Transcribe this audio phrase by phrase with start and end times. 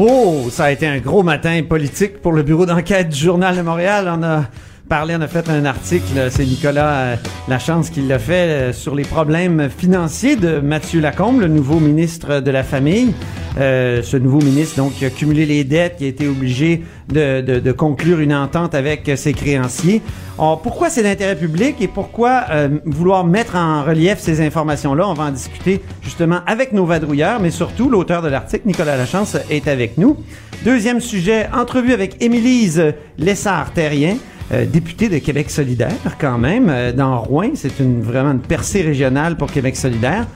[0.00, 3.62] Oh, ça a été un gros matin politique pour le bureau d'enquête du Journal de
[3.62, 4.08] Montréal.
[4.08, 4.44] On a
[4.88, 7.16] parlé, on a fait un article, c'est Nicolas euh,
[7.48, 12.40] Lachance qui l'a fait, euh, sur les problèmes financiers de Mathieu Lacombe, le nouveau ministre
[12.40, 13.12] de la Famille.
[13.58, 17.72] Euh, ce nouveau ministre, donc, qui a cumulé les dettes, qui a été obligé de,
[17.72, 20.00] conclure une entente avec euh, ses créanciers.
[20.36, 25.08] Pourquoi c'est d'intérêt public et pourquoi euh, vouloir mettre en relief ces informations-là?
[25.08, 29.36] On va en discuter justement avec nos vadrouilleurs, mais surtout l'auteur de l'article, Nicolas Lachance,
[29.50, 30.16] est avec nous.
[30.64, 34.16] Deuxième sujet, entrevue avec Émilise Lessard-Terrien.
[34.52, 37.50] Euh, députée de Québec solidaire quand même, euh, dans Rouen.
[37.54, 40.26] C'est une, vraiment une percée régionale pour Québec solidaire.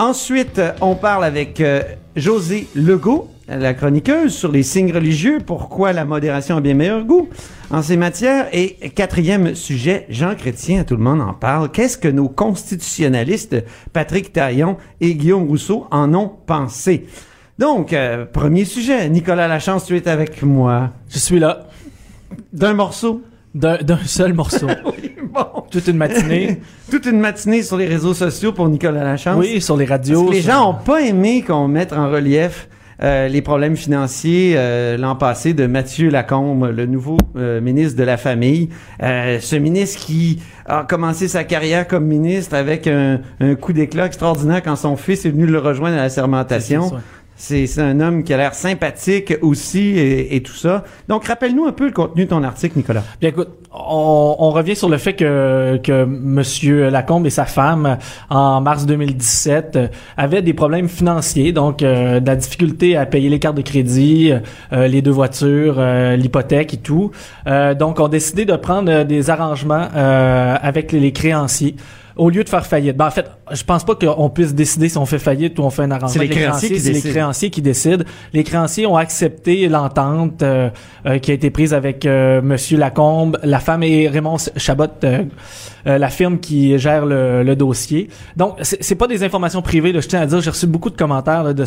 [0.00, 1.82] Ensuite, euh, on parle avec euh,
[2.14, 7.28] José Legault, la chroniqueuse, sur les signes religieux, pourquoi la modération a bien meilleur goût
[7.70, 8.46] en ces matières.
[8.52, 11.72] Et quatrième sujet, Jean Chrétien, tout le monde en parle.
[11.72, 13.56] Qu'est-ce que nos constitutionnalistes,
[13.92, 17.06] Patrick Taillon et Guillaume Rousseau, en ont pensé?
[17.58, 20.90] Donc, euh, premier sujet, Nicolas Lachance, tu es avec moi.
[21.08, 21.66] Je suis là,
[22.52, 23.22] D'un morceau.
[23.58, 24.66] D'un seul morceau.
[24.86, 25.62] Oui, bon.
[25.70, 26.60] Toute une matinée.
[26.90, 29.36] Toute une matinée sur les réseaux sociaux pour Nicolas Lachance.
[29.38, 30.26] Oui, sur les Parce radios.
[30.26, 32.68] que les sur- gens ont pas aimé qu'on mette en relief
[33.00, 38.02] euh, les problèmes financiers euh, l'an passé de Mathieu Lacombe, le nouveau euh, ministre de
[38.02, 38.70] la Famille.
[39.02, 44.06] Euh, ce ministre qui a commencé sa carrière comme ministre avec un, un coup d'éclat
[44.06, 46.90] extraordinaire quand son fils est venu le rejoindre à la sermentation.
[47.40, 50.82] C'est un homme qui a l'air sympathique aussi et, tout ça.
[51.06, 53.04] Donc, rappelle-nous un peu le contenu de ton article, Nicolas.
[53.20, 57.98] Bien écoute, on, on revient sur le fait que, que Monsieur Lacombe et sa femme,
[58.28, 63.28] en mars 2017, euh, avaient des problèmes financiers, donc euh, de la difficulté à payer
[63.28, 64.32] les cartes de crédit,
[64.72, 67.12] euh, les deux voitures, euh, l'hypothèque et tout.
[67.46, 71.76] Euh, donc, ont décidé de prendre euh, des arrangements euh, avec les créanciers
[72.18, 72.96] au lieu de faire faillite.
[72.96, 75.70] Ben, en fait, je pense pas qu'on puisse décider si on fait faillite ou on
[75.70, 76.08] fait un arrangement.
[76.08, 77.10] C'est les créanciers qui les décident.
[77.10, 78.04] créanciers qui décident.
[78.32, 80.68] Les créanciers ont accepté l'entente euh,
[81.06, 85.24] euh, qui a été prise avec euh, Monsieur Lacombe, la femme et Raymond Chabot, euh,
[85.86, 88.08] euh, la firme qui gère le, le dossier.
[88.36, 89.92] Donc, c'est c'est pas des informations privées.
[89.92, 91.64] Là, je tiens à dire, j'ai reçu beaucoup de commentaires là, de,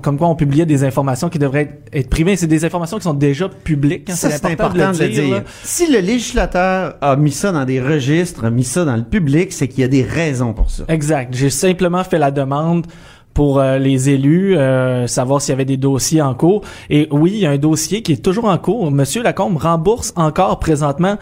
[0.00, 2.36] comme quoi on publiait des informations qui devraient être, privées.
[2.36, 4.08] C'est des informations qui sont déjà publiques.
[4.10, 4.14] hein.
[4.14, 5.42] Ça, c'est important, de le dire.
[5.62, 9.52] Si le législateur a mis ça dans des registres, a mis ça dans le public,
[9.52, 10.84] c'est qu'il y a des raisons pour ça.
[10.88, 11.34] Exact.
[11.34, 12.86] J'ai simplement fait la demande
[13.34, 16.62] pour euh, les élus, euh, savoir s'il y avait des dossiers en cours.
[16.88, 18.90] Et oui, il y a un dossier qui est toujours en cours.
[18.90, 21.16] Monsieur Lacombe rembourse encore présentement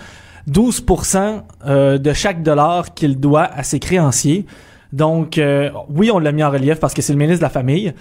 [0.48, 4.46] 12% euh, de chaque dollar qu'il doit à ses créanciers.
[4.92, 7.50] Donc, euh, oui, on l'a mis en relief parce que c'est le ministre de la
[7.50, 7.92] Famille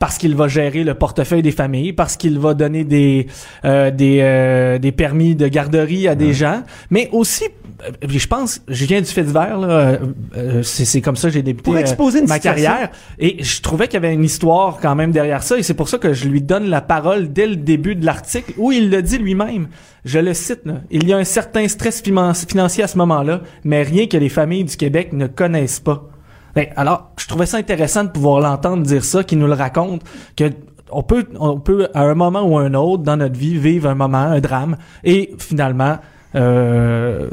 [0.00, 3.26] parce qu'il va gérer le portefeuille des familles, parce qu'il va donner des
[3.64, 7.44] euh, des, euh, des permis de garderie à des gens, mais aussi,
[7.84, 9.98] euh, je pense, je viens du fait divers, là, euh,
[10.36, 12.70] euh, c'est comme ça que j'ai débuté Pour euh, exposer une ma situation.
[12.70, 15.74] carrière, et je trouvais qu'il y avait une histoire quand même derrière ça, et c'est
[15.74, 18.88] pour ça que je lui donne la parole dès le début de l'article, où il
[18.90, 19.68] le dit lui-même.
[20.06, 23.42] Je le cite, là, il y a un certain stress finan- financier à ce moment-là,
[23.64, 26.08] mais rien que les familles du Québec ne connaissent pas.
[26.60, 30.02] Ben, alors, je trouvais ça intéressant de pouvoir l'entendre dire ça, qu'il nous le raconte,
[30.36, 30.44] que
[30.92, 33.88] on peut, on peut à un moment ou à un autre dans notre vie vivre
[33.88, 35.96] un moment, un drame, et finalement,
[36.34, 37.30] euh,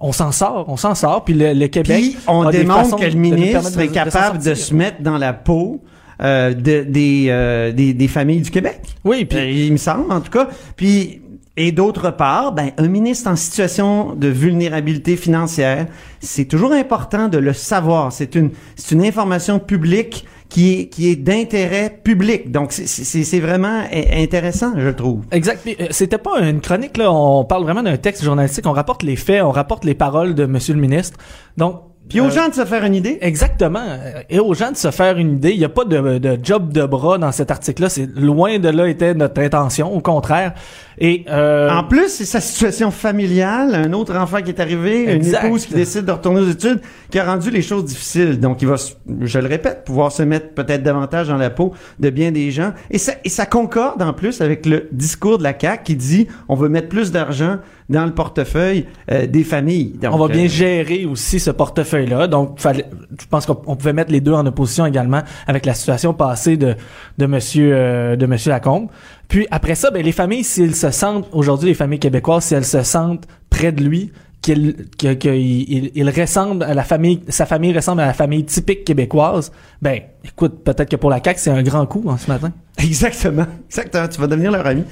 [0.00, 2.00] on s'en sort, on s'en sort, puis le, le Québec.
[2.00, 5.82] Puis, on démontre que le ministre est capable de, se mettre dans la peau
[6.22, 8.80] euh, de- des, euh, des, des familles du Québec.
[9.04, 10.48] Oui, puis il me semble, en tout cas.
[10.76, 11.20] Puis,
[11.66, 15.86] et d'autre part, ben, un ministre en situation de vulnérabilité financière,
[16.20, 18.12] c'est toujours important de le savoir.
[18.12, 22.50] C'est une, c'est une information publique qui est, qui est d'intérêt public.
[22.50, 25.20] Donc, c'est- vraiment i- intéressant, je trouve.
[25.30, 25.60] Exact.
[25.66, 27.12] Euh, C'était pas une chronique là.
[27.12, 28.66] On parle vraiment d'un texte journalistique.
[28.66, 31.18] On rapporte les faits, on rapporte les paroles de Monsieur le ministre.
[31.56, 33.18] Donc Puis aux Euh, gens de se faire une idée.
[33.20, 33.78] Exactement.
[33.88, 35.52] Euh, Et aux gens de se faire une idée.
[35.52, 37.88] Il n'y a pas de, de job de bras dans cet article-là.
[37.88, 39.94] C'est loin de là était notre intention.
[39.94, 40.54] Au contraire.
[41.00, 45.40] Et euh, En plus, c'est sa situation familiale, un autre enfant qui est arrivé, Exact.
[45.40, 46.80] une épouse qui décide de retourner aux études,
[47.10, 48.38] qui a rendu les choses difficiles.
[48.38, 48.76] Donc, il va,
[49.22, 52.72] je le répète, pouvoir se mettre peut-être davantage dans la peau de bien des gens.
[52.90, 56.28] Et ça, et ça concorde en plus avec le discours de la CAQ qui dit
[56.48, 57.56] on veut mettre plus d'argent
[57.88, 59.94] dans le portefeuille euh, des familles.
[60.00, 62.28] Donc, on va bien euh, gérer aussi ce portefeuille-là.
[62.28, 62.86] Donc, fallait,
[63.20, 66.56] je pense qu'on on pouvait mettre les deux en opposition également avec la situation passée
[66.56, 66.76] de
[67.18, 68.88] de Monsieur euh, de Monsieur Lacombe.
[69.30, 72.64] Puis après ça, ben les familles, s'ils se sentent aujourd'hui, les familles québécoises, si elles
[72.66, 74.12] se sentent près de lui,
[74.42, 78.44] qu'il que- que il, il ressemble à la famille, sa famille ressemble à la famille
[78.44, 79.52] typique québécoise.
[79.80, 82.50] Ben, écoute, peut-être que pour la CAQ, c'est un grand coup hein, ce matin.
[82.78, 83.46] Exactement.
[83.68, 84.08] Exactement.
[84.08, 84.82] Tu vas devenir leur ami.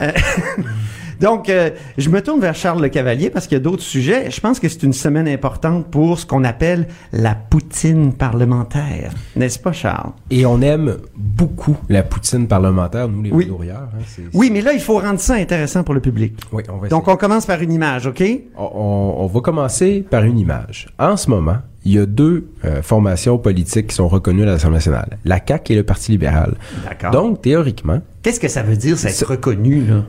[0.00, 0.12] Euh,
[1.20, 4.30] Donc, euh, je me tourne vers Charles Le Cavalier parce qu'il y a d'autres sujets.
[4.30, 9.10] Je pense que c'est une semaine importante pour ce qu'on appelle la poutine parlementaire.
[9.34, 10.12] N'est-ce pas, Charles?
[10.30, 10.98] Et on aime
[11.38, 13.48] beaucoup la poutine parlementaire, nous les Oui.
[13.70, 13.88] Hein,
[14.34, 16.34] Oui, mais là, il faut rendre ça intéressant pour le public.
[16.52, 18.22] Oui, on va Donc, on commence par une image, OK?
[18.56, 20.88] on, on- on va commencer par une image.
[20.98, 24.76] En ce moment, il y a deux euh, formations politiques qui sont reconnues à l'Assemblée
[24.78, 26.54] nationale, la CAQ et le Parti libéral.
[26.84, 27.10] D'accord.
[27.12, 30.02] Donc, théoriquement, Qu'est-ce que ça veut dire, ça être reconnu, là?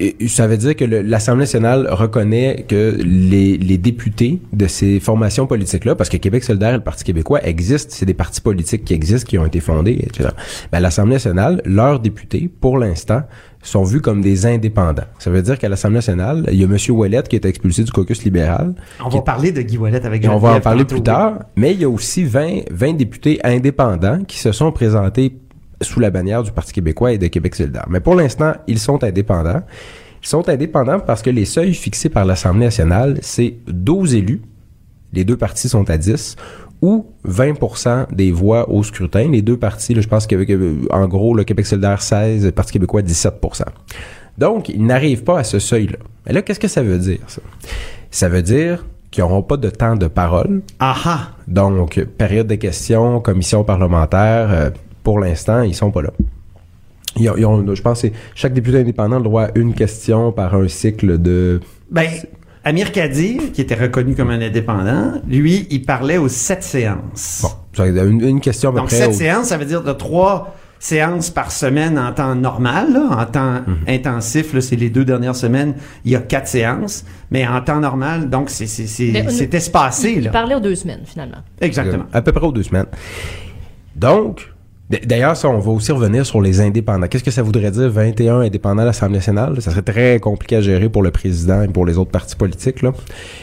[0.00, 5.48] Et ça veut dire que l'Assemblée nationale reconnaît que les, les députés de ces formations
[5.48, 8.94] politiques-là, parce que Québec solidaire et le Parti québécois existent, c'est des partis politiques qui
[8.94, 10.28] existent, qui ont été fondés, etc.
[10.70, 13.22] Ben, L'Assemblée nationale, leurs députés, pour l'instant,
[13.60, 15.02] sont vus comme des indépendants.
[15.18, 16.76] Ça veut dire qu'à l'Assemblée nationale, il y a M.
[16.90, 18.74] Ouellette qui est expulsé du caucus libéral.
[19.04, 21.80] On va parler de Guy Ouellet avec on va en parler plus tard, mais il
[21.80, 25.34] y a aussi 20, 20 députés indépendants qui se sont présentés
[25.80, 27.86] sous la bannière du Parti québécois et de Québec solidaire.
[27.88, 29.62] Mais pour l'instant, ils sont indépendants.
[30.22, 34.42] Ils sont indépendants parce que les seuils fixés par l'Assemblée nationale, c'est 12 élus,
[35.12, 36.36] les deux partis sont à 10,
[36.82, 39.28] ou 20% des voix au scrutin.
[39.30, 42.52] Les deux partis, là, je pense que, que, en gros, le Québec solidaire 16, le
[42.52, 43.62] Parti québécois 17%
[44.36, 45.98] Donc, ils n'arrivent pas à ce seuil-là.
[46.26, 47.42] Mais là, qu'est-ce que ça veut dire, ça?
[48.10, 50.62] Ça veut dire qu'ils n'auront pas de temps de parole.
[50.78, 51.28] Ah ah!
[51.48, 54.70] Donc, période de questions, commission parlementaire, euh,
[55.08, 56.10] pour l'instant, ils sont pas là.
[57.16, 59.72] Ils ont- ils ont- je pense que chaque député indépendant a le droit à une
[59.72, 61.60] question par un cycle de...
[61.90, 62.06] Ben,
[62.62, 67.40] Amir Kadir, qui était reconnu comme un indépendant, lui, il parlait aux sept séances.
[67.78, 70.54] Bon, une, une question à peu Donc, près sept séances, ça veut dire de trois
[70.78, 73.76] séances par semaine en temps normal, là, en temps Mhm.
[73.88, 75.72] intensif, c'est les deux dernières semaines,
[76.04, 79.30] il y a quatre séances, mais en temps normal, donc c'est c'est- c'est- Mais on-
[79.30, 80.30] c'est espacé, Il là.
[80.32, 81.38] parlait aux deux semaines, finalement.
[81.62, 82.04] Exactement.
[82.12, 82.86] À peu près aux deux semaines.
[83.96, 84.52] Donc,
[85.04, 87.06] d'ailleurs, ça, on va aussi revenir sur les indépendants.
[87.08, 89.60] Qu'est-ce que ça voudrait dire 21 indépendants à l'Assemblée nationale?
[89.60, 92.82] Ça serait très compliqué à gérer pour le président et pour les autres partis politiques,
[92.82, 92.92] là.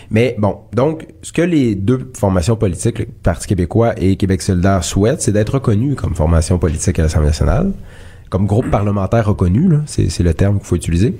[0.09, 4.83] Mais bon, donc, ce que les deux formations politiques, le Parti québécois et Québec solidaire
[4.83, 7.71] souhaitent, c'est d'être reconnus comme formation politique à l'Assemblée nationale,
[8.29, 11.15] comme groupe parlementaire reconnu, c'est le terme qu'il faut utiliser.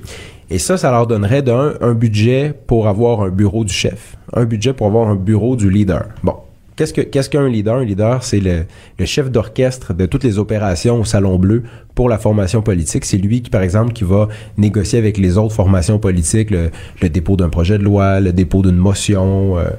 [0.50, 4.46] Et ça, ça leur donnerait d'un un budget pour avoir un bureau du chef, un
[4.46, 6.06] budget pour avoir un bureau du leader.
[6.24, 6.36] Bon,
[6.76, 7.76] Qu'est-ce que qu'est-ce qu'un leader?
[7.76, 8.66] Un leader, c'est le,
[9.00, 11.64] le chef d'orchestre de toutes les opérations au Salon Bleu
[11.94, 13.06] pour la formation politique.
[13.06, 14.28] C'est lui qui, par exemple, qui va
[14.58, 18.62] négocier avec les autres formations politiques le, le dépôt d'un projet de loi, le dépôt
[18.62, 19.70] d'une motion, euh,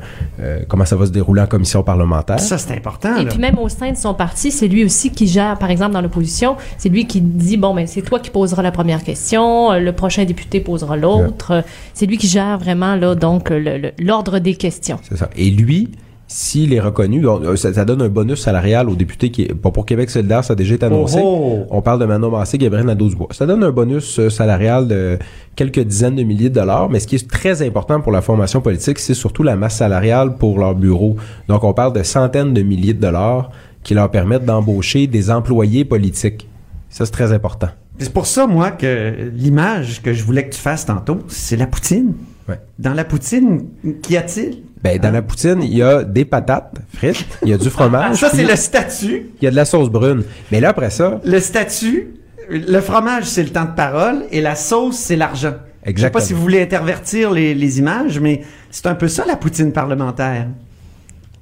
[0.40, 2.40] euh, comment ça va se dérouler en commission parlementaire.
[2.40, 3.30] Ça, c'est important, Et là.
[3.30, 6.00] puis même au sein de son parti, c'est lui aussi qui gère, par exemple, dans
[6.00, 9.80] l'opposition, c'est lui qui dit, bon, ben c'est toi qui poseras la première question, euh,
[9.80, 11.62] le prochain député posera l'autre.
[11.92, 13.52] C'est lui qui gère vraiment, là, donc,
[13.98, 14.98] l'ordre des questions.
[15.06, 15.28] C'est ça.
[15.36, 15.90] Et lui,
[16.28, 19.86] s'il est reconnu, euh, ça, ça donne un bonus salarial aux députés qui, bon, pour
[19.86, 21.20] Québec solidaire, ça a déjà été annoncé.
[21.22, 21.66] Oh, oh.
[21.70, 23.28] On parle de Manon Massé, Gabriel Nadeau-Dubois.
[23.30, 25.18] Ça donne un bonus euh, salarial de
[25.54, 28.60] quelques dizaines de milliers de dollars, mais ce qui est très important pour la formation
[28.60, 31.16] politique, c'est surtout la masse salariale pour leur bureau.
[31.48, 33.50] Donc, on parle de centaines de milliers de dollars
[33.84, 36.48] qui leur permettent d'embaucher des employés politiques.
[36.90, 37.68] Ça, c'est très important.
[37.98, 41.66] C'est pour ça, moi, que l'image que je voulais que tu fasses tantôt, c'est la
[41.66, 42.14] poutine.
[42.48, 42.60] Ouais.
[42.78, 43.66] Dans la poutine,
[44.02, 44.62] qu'y a-t-il?
[44.86, 48.10] Ben, dans la poutine, il y a des patates frites, il y a du fromage,
[48.12, 49.30] Ah, ça, c'est le statut.
[49.40, 50.22] il y a de la sauce brune.
[50.52, 52.08] Mais là, après ça, Le statut,
[52.48, 55.54] le fromage, c'est le temps de parole et la sauce, c'est l'argent.
[55.54, 56.24] Je sais pas Exactement.
[56.24, 60.46] si vous voulez intervertir les, les images, mais c'est un peu ça, la poutine parlementaire.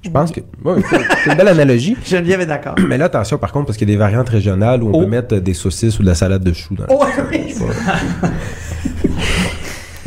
[0.03, 0.81] Je pense que ouais,
[1.23, 1.97] c'est une belle analogie.
[2.05, 2.75] Geneviève est d'accord.
[2.87, 5.01] Mais là, attention par contre, parce qu'il y a des variantes régionales où on Oh.
[5.01, 6.85] peut mettre des saucisses ou de la salade de choux dans.
[6.89, 7.55] Oh, oui.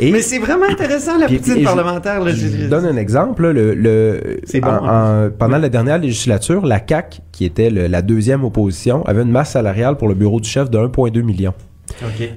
[0.01, 2.23] Et Mais c'est vraiment intéressant, la je- parlementaire.
[2.23, 2.31] là.
[2.31, 3.43] je donne un exemple.
[3.51, 5.25] là, le, bon, en- hein?
[5.27, 9.31] en- pendant la dernière législature, la CAC, qui était le- la deuxième opposition, avait une
[9.31, 11.53] masse salariale pour le bureau du chef de 1,2 million.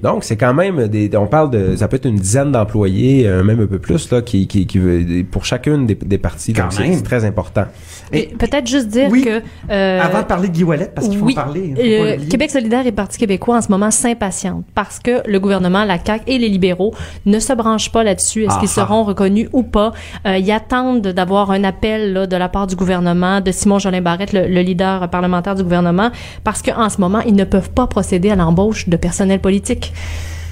[0.03, 3.43] Donc, c'est quand même des, on parle de, ça peut être une dizaine d'employés, euh,
[3.45, 6.53] même un peu plus, là, qui, qui, qui veut, pour chacune des, des parties.
[6.53, 7.65] Quand Donc, c'est très important.
[8.13, 9.23] Et peut-être juste dire Oui.
[9.23, 9.41] que
[9.71, 11.71] euh, Avant de parler de Guy Ouellet, parce qu'il faut oui, en parler.
[11.75, 12.29] faut pas euh.
[12.29, 16.25] Québec solidaire et Parti québécois en ce moment s'impatientent parce que le gouvernement, la CAQ
[16.27, 16.93] et les libéraux
[17.27, 18.43] ne se branchent pas là-dessus.
[18.45, 18.81] Est-ce Ah, qu'ils ah.
[18.87, 19.93] seront reconnus ou pas?
[20.27, 24.03] Euh, ils attendent d'avoir un appel là, de la part du gouvernement, de Simon Jolin
[24.03, 26.11] Barrette, le, le leader parlementaire du gouvernement,
[26.45, 29.52] parce qu'en ce moment, ils ne peuvent pas procéder à l'embauche de personnel politique.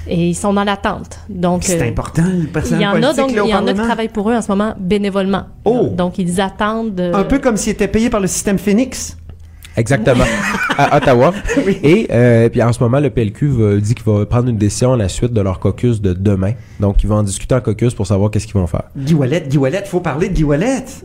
[0.07, 1.19] Et ils sont dans l'attente.
[1.29, 3.67] Donc, C'est euh, important, le il personnel y en a donc là, il y en
[3.67, 5.43] a qui travaillent pour eux en ce moment bénévolement.
[5.63, 5.89] Oh!
[5.95, 6.99] Donc ils attendent.
[6.99, 9.15] euh, Un peu comme s'il était payé par le système Phoenix.
[9.77, 10.25] Exactement.
[10.77, 11.33] à Ottawa.
[11.65, 11.77] Oui.
[11.83, 14.91] Et euh, puis en ce moment, le PLQ va- dit qu'il va prendre une décision
[14.93, 16.53] à la suite de leur caucus de demain.
[16.81, 18.83] Donc, ils vont en discuter en caucus pour savoir qu'est-ce qu'ils vont faire.
[18.97, 20.43] Guy Ouellet, Guy Ouellet, faut parler de Guy.
[20.43, 20.57] Oui.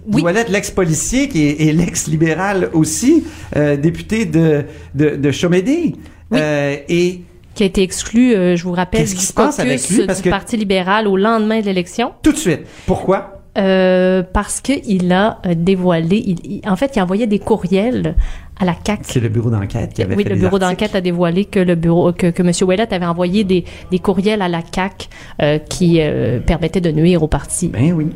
[0.08, 3.24] Guy Ouellet, l'ex-policier qui est, et l'ex-libéral aussi,
[3.56, 4.64] euh, député de,
[4.96, 5.94] de, de Chomédé.
[6.32, 6.38] Oui.
[6.42, 7.20] Euh, et
[7.56, 10.06] qui a été exclu, euh, je vous rappelle, du caucus lui?
[10.22, 13.32] Du Parti libéral au lendemain de l'élection, tout de suite, pourquoi?
[13.58, 18.14] euh, parce qu'il a euh, dévoilé, il, il- en fait, il envoyait des courriels
[18.60, 19.02] à la CAQ.
[19.06, 21.74] C'est le bureau d'enquête qui avait Oui, fait le bureau d'enquête a dévoilé que le
[21.74, 22.52] bureau que, que M.
[22.68, 25.08] Ouellet avait envoyé des, des courriels à la CAQ
[25.42, 28.06] euh, qui euh, permettaient de nuire au parti, Ben oui.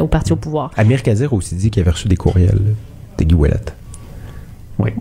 [0.00, 0.70] au parti au pouvoir.
[0.78, 2.60] Amir Kadir a aussi dit qu'il avait reçu des courriels
[3.18, 3.54] de Guy Ouellet.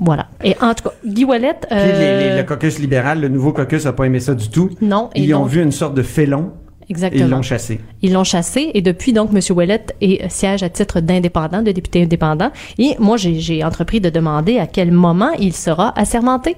[0.02, 0.28] Voilà.
[0.44, 3.94] Et en tout cas, Guy les- les- euh, le caucus libéral, le nouveau caucus n'a
[3.94, 4.70] pas aimé ça du tout.
[4.82, 6.52] non, Ils ont vu une sorte de félon
[6.90, 7.26] exactement.
[7.26, 7.80] ils l'ont chassé.
[8.04, 9.40] Ils l'ont chassé et depuis donc M.
[9.56, 12.52] Ouellet est euh, siège à titre d'indépendant, de député indépendant.
[12.78, 16.56] Et moi j'ai j'ai entrepris de demander à quel moment il sera assermenté.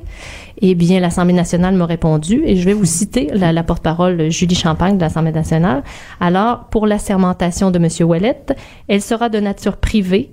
[0.62, 4.55] Eh bien l'Assemblée nationale m'a répondu et je vais vous citer la, la porte-parole Julie
[4.55, 5.83] Champagne de l'Assemblée nationale.
[6.19, 7.88] Alors pour l'assermentation de M.
[8.07, 8.38] Ouellet,
[8.88, 10.31] elle sera de nature privée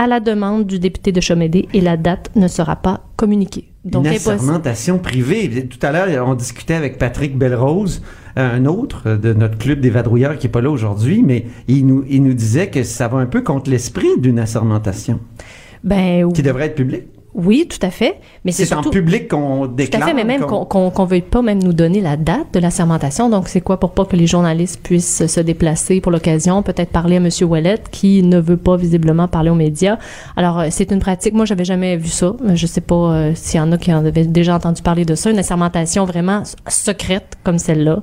[0.00, 3.68] à la demande du député de Chomédé et la date ne sera pas communiquée.
[3.84, 5.68] Donc une assermentation privée.
[5.68, 8.00] Tout à l'heure, on discutait avec Patrick Belrose,
[8.34, 12.02] un autre de notre club des vadrouilleurs qui est pas là aujourd'hui, mais il nous,
[12.08, 15.20] il nous disait que ça va un peu contre l'esprit d'une assermentation
[15.84, 17.04] Ben qui devrait être publique.
[17.34, 18.16] Oui, tout à fait.
[18.44, 20.02] Mais c'est en public qu'on Tout déclare.
[20.02, 22.58] à fait, mais même qu'on- qu'on qu'on veuille pas même nous donner la date de
[22.58, 23.28] la sermentation.
[23.30, 27.16] Donc, c'est quoi pour pas que les journalistes puissent se déplacer pour l'occasion, peut-être parler
[27.16, 29.98] à Monsieur Ouellet qui ne veut pas visiblement parler aux médias.
[30.36, 31.34] Alors, euh, c'est une pratique.
[31.34, 32.34] Moi, j'avais jamais vu ça.
[32.54, 35.14] Je sais pas euh, s'il y en a qui en avaient déjà entendu parler de
[35.14, 35.30] ça.
[35.30, 38.02] Une assermentation vraiment secrète comme celle-là.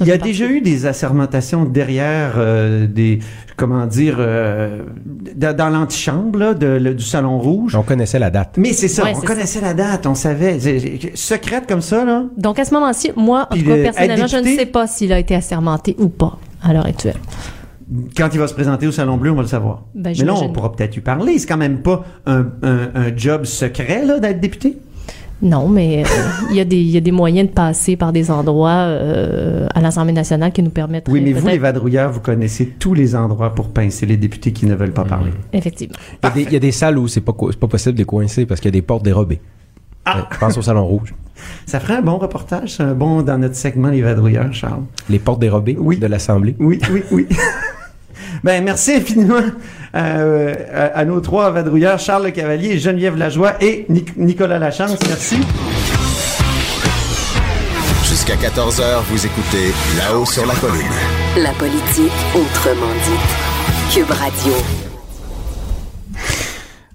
[0.00, 3.18] Il y a déjà eu des assermentations derrière euh, des,
[3.56, 4.82] comment dire, euh,
[5.36, 7.74] dans l'antichambre là, de, le- du Salon Rouge.
[7.76, 8.54] On connaissait la date.
[8.58, 10.58] Mais c'est ça, Ouais, on c'est connaissait la date, on savait.
[10.60, 12.24] C'est- c'est- Secrète comme ça, là.
[12.36, 14.86] Donc, à ce moment-ci, moi, en Puis tout cas, le- personnellement, je ne sais pas
[14.86, 17.16] s'il a été assermenté ou pas à l'heure actuelle.
[18.16, 19.82] Quand il va se présenter au Salon Bleu, on va le savoir.
[19.94, 21.38] Ben, Mais là, on pourra peut-être lui parler.
[21.38, 24.78] C'est quand même pas un, un- un job secret, là, d'être député?
[25.42, 26.08] Non, mais euh,
[26.50, 29.66] il y, a des- il y a des moyens de passer par des endroits euh,
[29.74, 33.14] à l'Assemblée nationale qui nous permettent Oui, mais vous, les vadrouilleurs, vous connaissez tous les
[33.14, 35.32] endroits pour pincer les députés qui ne veulent pas parler.
[35.52, 35.96] Effectivement.
[36.22, 37.98] Il y, a des, il y a des salles où c'est pas, pas possible de
[37.98, 39.40] les coincer parce qu'il y a des portes dérobées.
[40.06, 40.16] Ah!
[40.18, 41.14] Ouais, je pense au Salon Rouge.
[41.66, 44.82] Ça ferait un bon reportage, c'est un bon dans notre segment Les vadrouilleurs, Charles.
[45.10, 45.98] Les portes dérobées Oui.
[45.98, 46.54] de l'Assemblée.
[46.60, 47.26] Oui, oui, oui.
[48.44, 49.40] ben, merci infiniment
[49.96, 54.98] euh, à, à nos trois vadrouilleurs, Charles Le Cavalier, Geneviève Lajoie et Nic- Nicolas Lachance.
[55.08, 55.36] Merci.
[58.04, 60.82] Jusqu'à 14h, vous écoutez là-haut sur la colline.
[61.42, 63.94] La politique autrement dite.
[63.94, 64.52] Cube Radio.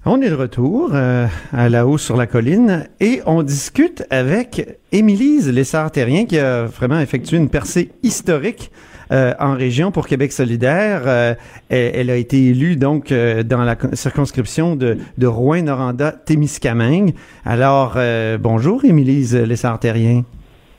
[0.06, 4.78] On est de retour euh, à la haut sur la colline et on discute avec
[4.92, 8.70] Émilise Lessard-Terrien qui a vraiment effectué une percée historique
[9.12, 11.02] euh, en région pour Québec solidaire.
[11.06, 11.34] Euh,
[11.68, 17.14] elle, elle a été élue donc euh, dans la con- circonscription de, de Rouen-Noranda-Témiscamingue.
[17.44, 20.22] Alors, euh, bonjour Émilise Lessard-Terrien.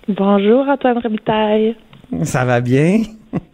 [0.07, 1.75] Bonjour Antoine Robitaille.
[2.23, 3.01] Ça va bien?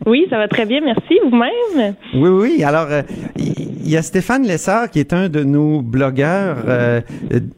[0.05, 1.19] Oui, ça va très bien, merci.
[1.29, 1.95] Vous-même?
[2.13, 2.63] Oui, oui.
[2.63, 3.01] Alors, euh,
[3.35, 7.01] il y, a Stéphane Lessard qui est un de nos blogueurs, euh,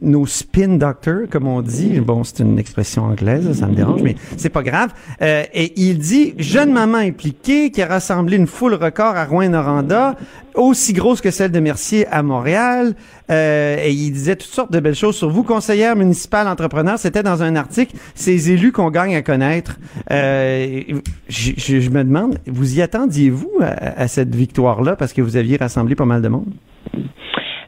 [0.02, 2.00] nos spin doctors, comme on dit.
[2.00, 4.90] Bon, c'est une expression anglaise, ça me dérange, mais c'est pas grave.
[5.22, 10.16] Euh, et il dit jeune maman impliquée qui a rassemblé une foule record à Rouen-Noranda,
[10.54, 12.94] aussi grosse que celle de Mercier à Montréal.
[13.30, 16.98] Euh, et il disait toutes sortes de belles choses sur vous, conseillère municipale, entrepreneur.
[16.98, 19.78] C'était dans un article, ces élus qu'on gagne à connaître.
[20.10, 20.82] Euh,
[21.28, 25.94] je, me demande, vous y attendiez-vous à, à cette victoire-là parce que vous aviez rassemblé
[25.94, 26.52] pas mal de monde?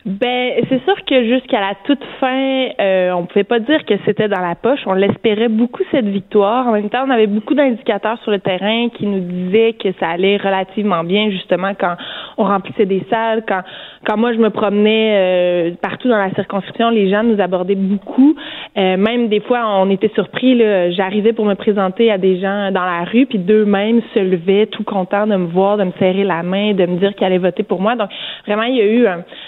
[0.05, 4.27] Ben, c'est sûr que jusqu'à la toute fin, euh, on pouvait pas dire que c'était
[4.27, 4.81] dans la poche.
[4.87, 6.67] On l'espérait beaucoup cette victoire.
[6.67, 10.09] En même temps, on avait beaucoup d'indicateurs sur le terrain qui nous disaient que ça
[10.09, 11.95] allait relativement bien, justement, quand
[12.37, 13.45] on remplissait des salles.
[13.47, 13.61] Quand,
[14.05, 18.35] quand moi je me promenais euh, partout dans la circonscription, les gens nous abordaient beaucoup.
[18.77, 20.61] Euh, même des fois, on était surpris.
[20.97, 24.83] J'arrivais pour me présenter à des gens dans la rue, puis d'eux-mêmes se levaient, tout
[24.83, 27.63] contents de me voir, de me serrer la main, de me dire qu'ils allaient voter
[27.63, 27.95] pour moi.
[27.95, 28.11] Donc
[28.49, 29.07] vraiment, il y a eu,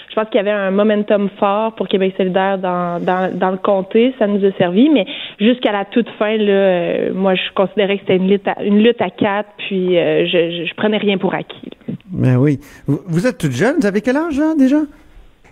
[0.09, 4.13] je pense qu'il y avait un momentum fort pour Québec solidaire dans, dans, le comté.
[4.19, 5.05] Ça nous a servi, mais
[5.39, 9.49] jusqu'à la toute fin, là, euh, moi, je considérais que c'était une lutte à, quatre,
[9.57, 11.69] puis euh, je, je, prenais rien pour acquis.
[12.11, 12.59] Ben oui.
[12.87, 13.77] Vous, êtes toute jeune.
[13.79, 14.81] Vous avez quel âge, hein, déjà?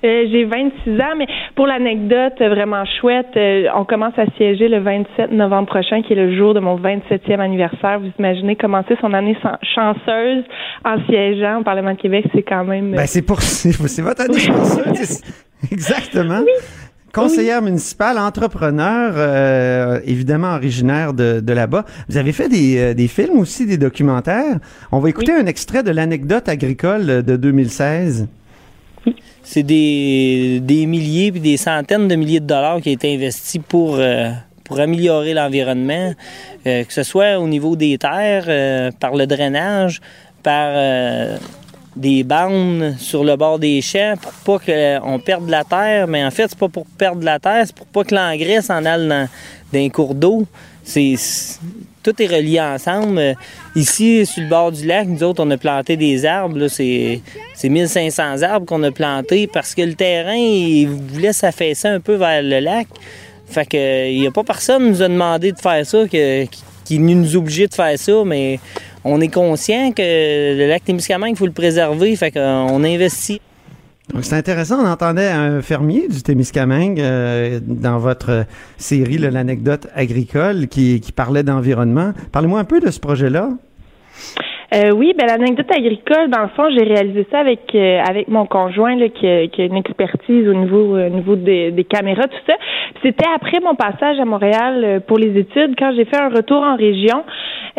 [0.04, 3.38] Euh, j'ai 26 ans, mais pour l'anecdote vraiment chouette,
[3.76, 7.40] on commence à siéger le 27 novembre prochain, qui est le jour de mon 27e
[7.40, 8.00] anniversaire.
[8.00, 9.38] Vous imaginez commencer son année
[9.76, 10.44] chanceuse
[10.84, 12.92] en siégeant au Parlement de Québec, c'est quand même...
[12.92, 13.42] Ben c'est pour...
[13.42, 15.22] C'est votre année chanceuse.
[15.72, 16.42] Exactement.
[16.42, 16.52] Oui.
[17.14, 21.86] Conseillère municipale, entrepreneur, euh, évidemment originaire de, de là-bas.
[22.10, 24.58] Vous avez fait des, euh, des, films aussi, des documentaires.
[24.92, 28.28] On va écouter un extrait de l'anecdote agricole de 2016.
[29.44, 33.62] C'est des, des milliers puis des centaines de milliers de dollars qui ont été investis
[33.68, 34.32] pour, euh,
[34.64, 36.14] pour améliorer l'environnement,
[36.64, 40.02] que ce soit au niveau des terres, par le drainage,
[40.42, 40.72] par
[41.96, 46.08] des bandes sur le bord des champs pour pas qu'on perde la terre.
[46.08, 48.86] Mais en fait, c'est pas pour perdre la terre, c'est pour pas que l'engrais s'en
[48.86, 49.28] aille dans,
[49.74, 50.46] un cours d'eau.
[50.84, 51.16] C'est,
[52.02, 53.36] tout est relié ensemble.
[53.76, 56.68] Ici, sur le bord du lac, nous autres, on a planté des arbres.
[56.68, 57.22] C'est,
[57.64, 62.44] 1500 arbres qu'on a plantés parce que le terrain, il voulait s'affaisser un peu vers
[62.44, 62.88] le lac.
[63.48, 67.00] Fait que il n'y a pas personne qui nous a demandé de faire ça, qui,
[67.00, 68.60] nous obligeait de faire ça, mais
[69.04, 73.42] on est conscient que le lac Témiscamingue, il faut le préserver, fait qu'on investit.
[74.12, 78.46] Donc c'est intéressant, on entendait un fermier du Témiscamingue euh, dans votre
[78.78, 82.14] série l'anecdote agricole qui, qui parlait d'environnement.
[82.34, 83.52] Parlez-moi un peu de ce projet-là.
[84.74, 88.48] Euh, oui, ben l'anecdote agricole, dans le fond, j'ai réalisé ça avec euh, avec mon
[88.48, 92.28] conjoint là, qui, a, qui a une expertise au niveau au niveau des, des caméras,
[92.28, 92.56] tout ça.
[93.04, 96.76] C'était après mon passage à Montréal pour les études, quand j'ai fait un retour en
[96.76, 97.24] région.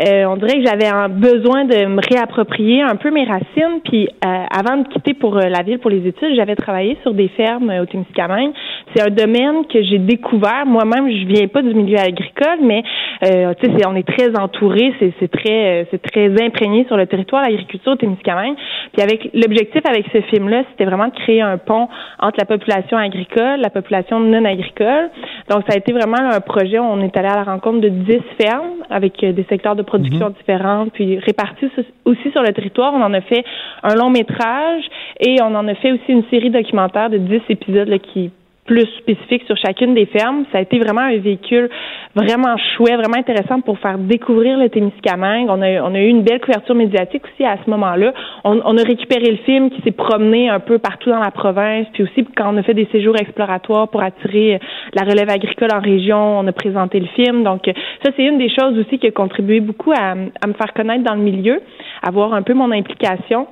[0.01, 3.81] Euh, on dirait que j'avais un besoin de me réapproprier un peu mes racines.
[3.85, 7.15] Puis euh, avant de quitter pour euh, la ville pour les études, j'avais travaillé sur
[7.15, 8.53] des fermes au Témiscamingue.
[8.95, 10.67] C'est un domaine que j'ai découvert.
[10.67, 12.83] Moi-même, je viens pas du milieu agricole, mais
[13.25, 17.43] euh, tu sais, on est très entouré, c'est très c'est très imprégné sur le territoire
[17.43, 18.57] l'agriculture au Témiscamingue.
[18.93, 22.97] Puis avec l'objectif avec ce film-là, c'était vraiment de créer un pont entre la population
[22.97, 25.11] agricole, la population non agricole.
[25.51, 26.79] Donc ça a été vraiment un projet.
[26.79, 30.29] Où on est allé à la rencontre de 10 fermes avec des secteurs de production
[30.29, 30.35] mhm.
[30.35, 31.71] différentes, puis réparties
[32.05, 32.93] aussi sur le territoire.
[32.95, 33.45] On en a fait
[33.83, 34.85] un long métrage
[35.21, 38.31] et on en a fait aussi une série documentaire de 10 épisodes là, qui
[38.65, 40.45] plus spécifique sur chacune des fermes.
[40.53, 41.69] Ça a été vraiment un véhicule
[42.15, 45.49] vraiment chouette, vraiment intéressant pour faire découvrir le Témiscamingue.
[45.51, 48.13] On a, on a eu une belle couverture médiatique aussi à ce moment-là.
[48.45, 51.87] On, on, a récupéré le film qui s'est promené un peu partout dans la province,
[51.93, 54.61] puis aussi quand on a fait des séjours exploratoires pour attirer
[54.95, 57.43] la relève agricole en région, on a présenté le film.
[57.45, 60.73] Donc ça, c'est une des choses aussi qui a contribué beaucoup à, à me faire
[60.75, 61.61] connaître dans le milieu,
[62.03, 63.47] avoir un peu mon implication.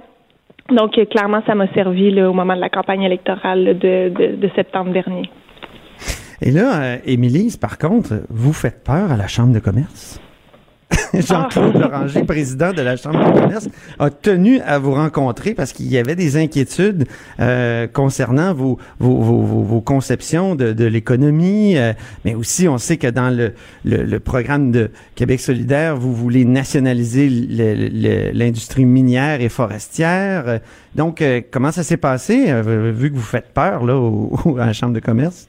[0.73, 5.31] Donc, euh, clairement, ça m'a servi au moment de la campagne électorale de, septembre dernier.
[6.41, 10.21] Et là, euh, Émilie, par contre, vous faites peur à la Chambre de commerce?
[11.21, 15.87] Jean-Claude Loranger, président de la Chambre de commerce, a tenu à vous rencontrer parce qu'il
[15.87, 17.07] y avait des inquiétudes
[17.41, 21.93] euh, concernant vos, vos, vos, vos, conceptions de, de l'économie, euh,
[22.25, 23.53] mais aussi on sait que dans le,
[23.85, 27.29] le, le, programme de Québec solidaire, vous voulez nationaliser
[28.33, 30.61] l'industrie minière et forestière.
[30.95, 34.67] Donc, euh, comment ça s'est passé, euh, vu que vous faites peur là au, à
[34.67, 35.49] la Chambre de commerce?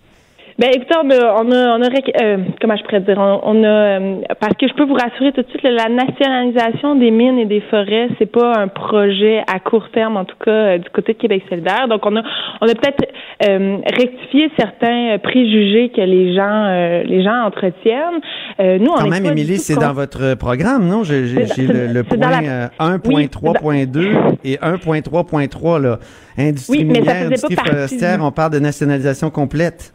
[0.59, 1.89] Ben écoutez, on a, on a, on a
[2.21, 5.41] euh, comment je pourrais dire, on, a euh, parce que je peux vous rassurer tout
[5.41, 9.89] de suite, la nationalisation des mines et des forêts, c'est pas un projet à court
[9.91, 11.87] terme, en tout cas euh, du côté de Québec solidaire.
[11.87, 12.23] Donc on a,
[12.61, 13.03] on a peut-être
[13.41, 18.21] rectifié certains préjugés que les gens, les gens entretiennent.
[18.59, 21.03] nous, on quand même, Émilie, c'est dans votre programme, non?
[21.03, 25.99] J'ai le, le point 1.3.2 et 1.3.3 là,
[26.37, 29.93] industrie oui, minière, industrie forestière, on parle de nationalisation complète.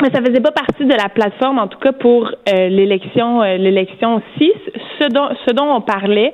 [0.00, 3.56] Mais ça faisait pas partie de la plateforme, en tout cas pour euh, l'élection, euh,
[3.56, 4.52] l'élection 6.
[5.00, 6.32] Ce dont, ce dont on parlait,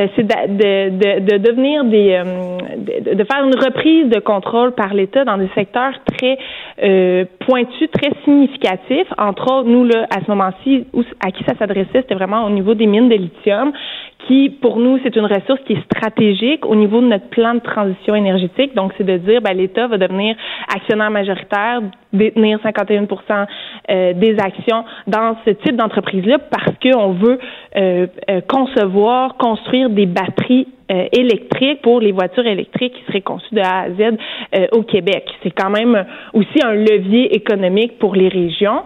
[0.00, 2.20] euh, c'est de, de, de, devenir des,
[2.76, 6.38] de, de, faire une reprise de contrôle par l'État dans des secteurs très
[7.40, 9.08] pointus, très significatifs.
[9.16, 10.86] Entre autres, nous là, à ce moment-ci,
[11.24, 13.72] à qui ça s'adressait, c'était vraiment au niveau des mines de lithium,
[14.26, 17.60] qui, pour nous, c'est une ressource qui est stratégique au niveau de notre plan de
[17.60, 18.74] transition énergétique.
[18.74, 20.36] Donc, c'est de dire, ben, l'État va devenir
[20.74, 21.80] actionnaire majoritaire,
[22.12, 23.46] détenir 51%
[23.90, 27.38] euh, des actions dans ce type d'entreprise-là parce qu'on veut
[27.76, 30.68] euh, euh, concevoir, construire des batteries
[31.12, 34.18] électriques pour les voitures électriques qui seraient conçues de A à Z
[34.72, 35.24] au Québec.
[35.42, 38.82] C'est quand même aussi un levier économique pour les régions.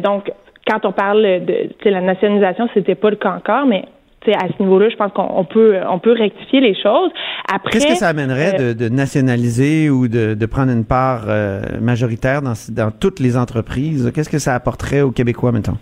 [0.00, 0.30] donc,
[0.64, 3.82] quand on parle de la nationalisation, c'était pas le cas encore, mais
[4.28, 7.10] à ce niveau-là, je pense qu'on peut on peut rectifier les choses.
[7.52, 11.62] Après, qu'est-ce que ça amènerait euh, de, nationaliser ou de, de prendre une part euh,
[11.80, 14.10] majoritaire dans, dans toutes les entreprises?
[14.14, 15.78] Qu'est-ce que ça apporterait aux Québécois maintenant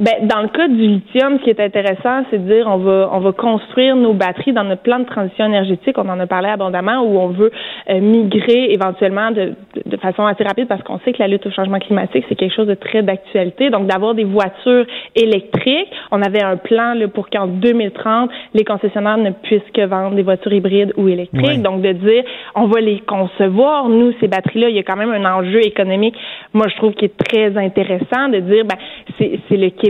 [0.00, 3.10] ben, dans le cas du lithium, ce qui est intéressant, c'est de dire on va
[3.12, 5.98] on va construire nos batteries dans notre plan de transition énergétique.
[5.98, 7.52] On en a parlé abondamment où on veut
[7.90, 9.52] euh, migrer éventuellement de,
[9.84, 12.54] de, façon assez rapide parce qu'on sait que la lutte au changement climatique c'est quelque
[12.54, 13.68] chose de très d'actualité.
[13.68, 14.86] Donc d'avoir des voitures
[15.16, 20.16] électriques, on avait un plan là, pour qu'en 2030 les concessionnaires ne puissent que vendre
[20.16, 21.60] des voitures hybrides ou électriques.
[21.60, 24.96] Donc de dire on va les concevoir nous ces batteries là, il y a quand
[24.96, 26.14] même un enjeu économique.
[26.54, 28.78] Moi je trouve qui est très intéressant de dire ben
[29.18, 29.89] c'est c'est le Québec,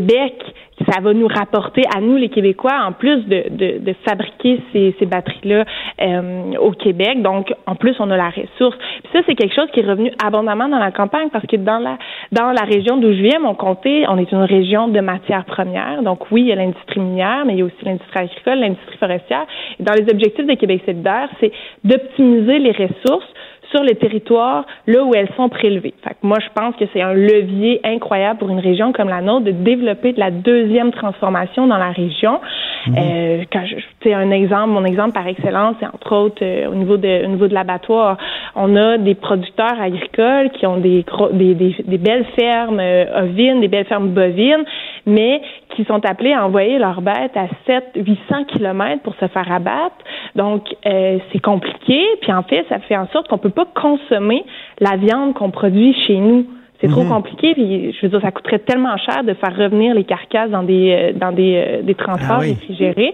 [0.89, 5.07] ça va nous rapporter à nous les Québécois, en plus de, de, fabriquer ces, ces
[5.07, 5.65] batteries-là
[6.01, 7.23] euh, au Québec.
[7.23, 8.77] Donc, en plus, on a la ressource.
[9.13, 11.99] Ça, c'est quelque chose qui est revenu abondamment dans la campagne parce que dans la
[12.33, 16.03] dans la région d'où je viens, mon comté, on est une région de matières premières.
[16.03, 18.97] Donc oui, il y a l'industrie minière, mais il y a aussi l'industrie agricole, l'industrie
[18.99, 19.47] forestière.
[19.81, 21.53] Dans les objectifs de Québec solidaire, c'est
[21.85, 23.29] d'optimiser les ressources
[23.71, 25.95] sur les territoires là où elles sont prélevées.
[26.03, 29.21] Fait que moi, je pense que c'est un levier incroyable pour une région comme la
[29.21, 32.41] nôtre de développer de la deuxième transformation dans la région.
[32.87, 32.95] Mhm.
[32.99, 36.97] Euh, quand je, un exemple, mon exemple par excellence, c'est entre autres euh, au niveau
[36.97, 38.17] de au niveau de l'abattoir,
[38.57, 43.61] on a des producteurs agricoles qui ont des des, des, des belles fermes euh, ovines,
[43.61, 44.65] des belles fermes bovines,
[45.07, 45.41] mais
[45.75, 49.97] qui sont appelés à envoyer leurs bêtes à 7 800 kilomètres pour se faire abattre.
[50.35, 54.45] Donc euh, c'est compliqué, puis en fait, ça fait en sorte qu'on peut pas consommer
[54.81, 56.47] la viande qu'on produit chez nous.
[56.81, 57.11] C'est trop mhm.
[57.11, 60.63] compliqué, puis je veux dire, ça coûterait tellement cher de faire revenir les carcasses dans
[60.63, 63.13] des euh, dans des, euh, des transports ah réfrigérés.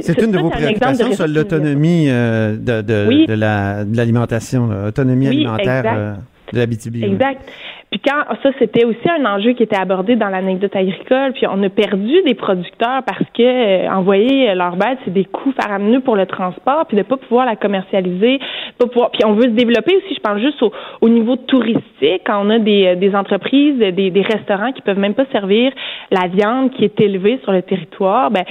[0.00, 6.16] c'est une de vos préoccupations sur l'autonomie euh, de, de, de l'alimentation, l'autonomie alimentaire
[6.52, 7.04] de la BTB.
[7.04, 7.42] Exact.
[7.94, 11.32] Puis quand ça, c'était aussi un enjeu qui était abordé dans l'anecdote agricole.
[11.32, 15.52] Puis on a perdu des producteurs parce que euh, envoyer leur bête, c'est des coûts
[15.52, 18.40] faramineux pour le transport, puis de pas pouvoir la commercialiser,
[18.80, 19.12] pas pouvoir.
[19.12, 20.12] Puis on veut se développer aussi.
[20.12, 23.92] Je pense juste au, au niveau touristique, quand on a des, euh, des entreprises, des,
[23.92, 25.70] des, restaurants qui peuvent même pas servir
[26.10, 28.32] la viande qui est élevée sur le territoire.
[28.32, 28.42] Ben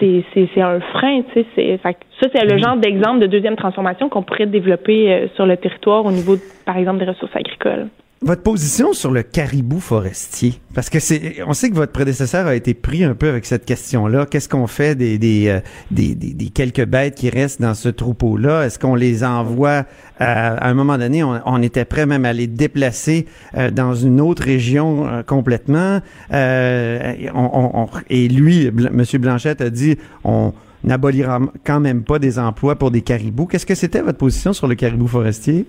[0.00, 1.78] c'est c'est un frein, tu sais.
[1.82, 6.06] Ça, c'est le genre d'exemple de deuxième transformation qu'on pourrait développer euh, sur le territoire
[6.06, 7.88] au niveau, par exemple, des ressources agricoles.
[8.20, 12.56] Votre position sur le caribou forestier, parce que c'est, on sait que votre prédécesseur a
[12.56, 14.26] été pris un peu avec cette question-là.
[14.26, 15.60] Qu'est-ce qu'on fait des des, euh,
[15.92, 18.64] des, quelques bêtes qui restent dans ce troupeau-là?
[18.64, 19.84] Est-ce qu'on les envoie
[20.18, 23.26] à un moment donné on, était prêt même à les déplacer
[23.56, 26.00] euh, dans une autre région euh, complètement?
[26.32, 30.52] Et lui, Monsieur Blanchette a dit on
[30.82, 33.46] n'abolira quand même pas des emplois pour des caribous.
[33.46, 35.66] Qu'est-ce que c'était votre position sur le caribou forestier?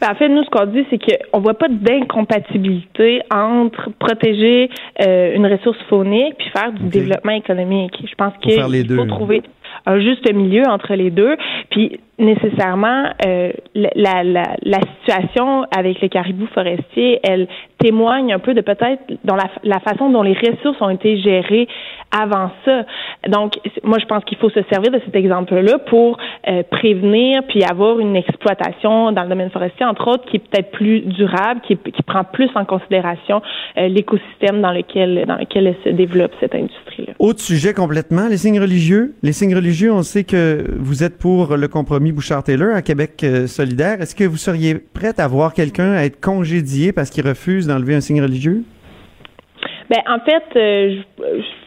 [0.00, 4.70] Ben, en fait, nous, ce qu'on dit, c'est qu'on voit pas d'incompatibilité entre protéger
[5.02, 7.94] euh, une ressource faunique puis faire du développement économique.
[8.08, 8.60] Je pense qu'il
[8.96, 9.42] faut trouver
[9.86, 11.36] un juste milieu entre les deux.
[11.70, 17.48] Puis nécessairement, euh, la, la, la, situation avec les caribous forestiers, elle
[17.78, 21.66] témoigne un peu de peut-être dans la, la, façon dont les ressources ont été gérées
[22.16, 22.84] avant ça.
[23.28, 27.64] Donc, moi, je pense qu'il faut se servir de cet exemple-là pour euh, prévenir puis
[27.64, 31.76] avoir une exploitation dans le domaine forestier, entre autres, qui est peut-être plus durable, qui,
[31.76, 33.42] qui prend plus en considération
[33.76, 37.14] euh, l'écosystème dans lequel dans lequel se développe cette industrie-là.
[37.18, 39.14] Autre sujet complètement, les signes religieux.
[39.22, 43.46] Les signes religieux, on sait que vous êtes pour le compromis Bouchard-Taylor à Québec euh,
[43.46, 44.00] solidaire.
[44.00, 48.00] Est-ce que vous seriez prête à voir quelqu'un être congédié parce qu'il refuse d'enlever un
[48.00, 48.64] signe religieux?
[49.90, 51.02] Ben en fait, euh,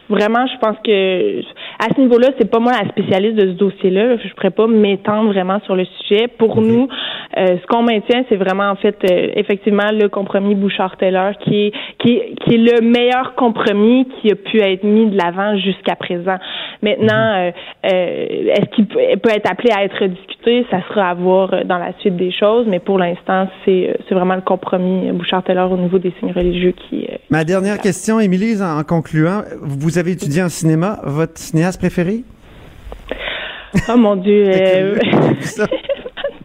[0.08, 1.40] vraiment, je pense que
[1.78, 4.16] à ce niveau-là, c'est pas moi la spécialiste de ce dossier-là.
[4.16, 6.28] Je ne pourrais pas m'étendre vraiment sur le sujet.
[6.28, 6.88] Pour nous,
[7.36, 11.72] euh, ce qu'on maintient, c'est vraiment en fait euh, effectivement le compromis Bouchard-Taylor qui est,
[11.98, 15.94] qui est qui est le meilleur compromis qui a pu être mis de l'avant jusqu'à
[15.94, 16.36] présent.
[16.82, 17.52] Maintenant, mhm.
[17.84, 20.66] est-ce qu'il peut, être appelé à être discuté?
[20.70, 22.66] Ça sera à voir dans la suite des choses.
[22.68, 27.06] Mais pour l'instant, c'est c'est vraiment le compromis Bouchard-Taylor au niveau des signes religieux qui.
[27.30, 31.00] Ma dernière question, Émilie, en concluant, vous vous avez étudié en cinéma.
[31.02, 32.22] Votre cinéaste préféré?
[33.88, 34.48] Oh mon Dieu.
[34.54, 34.96] Euh,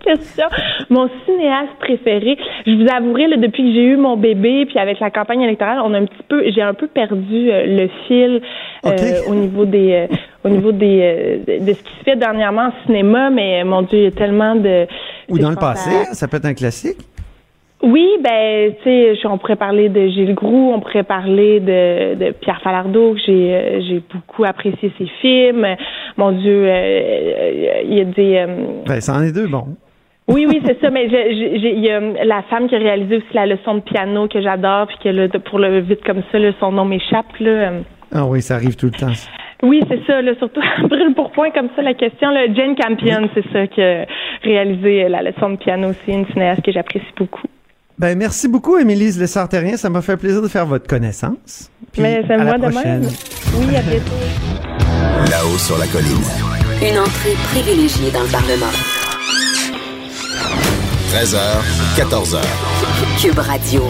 [0.04, 0.46] question.
[0.90, 2.36] Mon cinéaste préféré,
[2.66, 5.80] je vous avouerai, là, depuis que j'ai eu mon bébé, puis avec la campagne électorale,
[5.86, 8.42] on a un petit peu, j'ai un peu perdu euh, le fil
[8.86, 12.86] euh, au niveau des, euh, au niveau des, de, ce qui se fait dernièrement en
[12.88, 13.30] cinéma.
[13.30, 14.88] Mais mon Dieu, il y a tellement de.
[15.30, 16.98] Ou dans le à- passé, ça peut être un classique.
[17.84, 22.32] Oui, ben, tu sais, on pourrait parler de Gilles Groux, on pourrait parler de, de
[22.32, 25.68] Pierre Falardeau, que j'ai euh, j'ai beaucoup apprécié ses films.
[26.16, 28.46] Mon Dieu, euh, euh, il y a des.
[28.88, 29.66] Ben, ça en est deux, bon.
[30.30, 30.90] oui, oui, c'est ça.
[30.92, 34.42] Mais il y a la femme qui a réalisé aussi la leçon de piano que
[34.42, 37.38] j'adore, puis que là, pour le vite comme ça, là, son nom m'échappe.
[37.42, 37.74] Là.
[38.14, 39.12] Ah oui, ça arrive tout le temps.
[39.62, 40.22] Oui, c'est ça.
[40.22, 42.32] Là, surtout brûle pour point comme ça la question.
[42.32, 44.06] Là, Jane Campion, c'est ça qui a
[44.42, 47.42] réalisé la leçon de piano aussi, une cinéaste que j'apprécie beaucoup.
[48.00, 49.78] Ben, merci beaucoup, Émilie Lessard-Terrien.
[49.78, 51.70] Ça m'a fait plaisir de faire votre connaissance.
[51.92, 53.02] Puis, Mais c'est à moi la de prochaine.
[53.02, 53.10] même.
[53.56, 55.32] Oui, à bientôt.
[55.32, 56.18] Là-haut sur la colline.
[56.82, 58.72] Une entrée privilégiée dans le Parlement.
[61.14, 61.38] 13h,
[61.96, 62.38] 14h.
[63.22, 63.84] Cube Radio.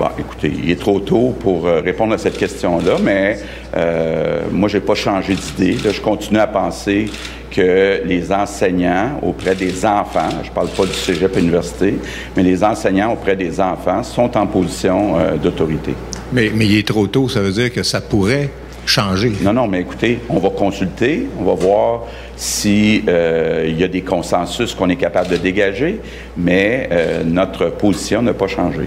[0.00, 3.38] Bon, écoutez, il est trop tôt pour euh, répondre à cette question-là, mais
[3.76, 5.76] euh, moi, j'ai pas changé d'idée.
[5.84, 7.10] Là, Je continue à penser
[7.50, 11.94] que les enseignants auprès des enfants, je parle pas du cégep université,
[12.36, 15.94] mais les enseignants auprès des enfants sont en position euh, d'autorité.
[16.32, 18.50] Mais, mais il est trop tôt, ça veut dire que ça pourrait
[18.88, 19.32] changer.
[19.42, 22.04] Non, non, mais écoutez, on va consulter, on va voir
[22.36, 26.00] si euh, il y a des consensus qu'on est capable de dégager,
[26.36, 28.86] mais euh, notre position n'a pas changé.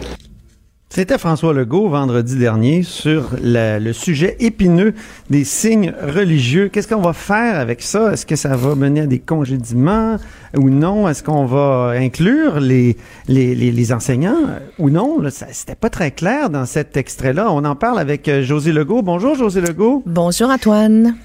[0.94, 4.94] C'était François Legault vendredi dernier sur la- le sujet épineux
[5.30, 6.68] des signes religieux.
[6.68, 8.12] Qu'est-ce qu'on va faire avec ça?
[8.12, 10.18] Est-ce que ça va mener à des congédiements
[10.54, 11.08] ou non?
[11.08, 12.98] Est-ce qu'on va inclure les,
[13.30, 14.36] les, les, les enseignants
[14.80, 15.22] ou non?
[15.22, 17.48] Là, ça- C'était pas très clair dans cet extrait-là.
[17.54, 19.02] On en parle avec euh, José Legault.
[19.02, 20.04] Bonjour, José Legault.
[20.06, 21.16] Bonjour, Antoine.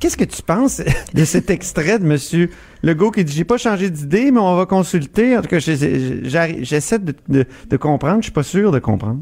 [0.00, 0.82] Qu'est-ce que tu penses
[1.14, 2.50] de cet extrait de Monsieur
[2.82, 5.36] Legault qui dit j'ai pas changé d'idée, mais on va consulter.
[5.36, 8.18] En tout cas, j'essaie de, de, de comprendre.
[8.18, 9.20] Je suis pas sûr de comprendre.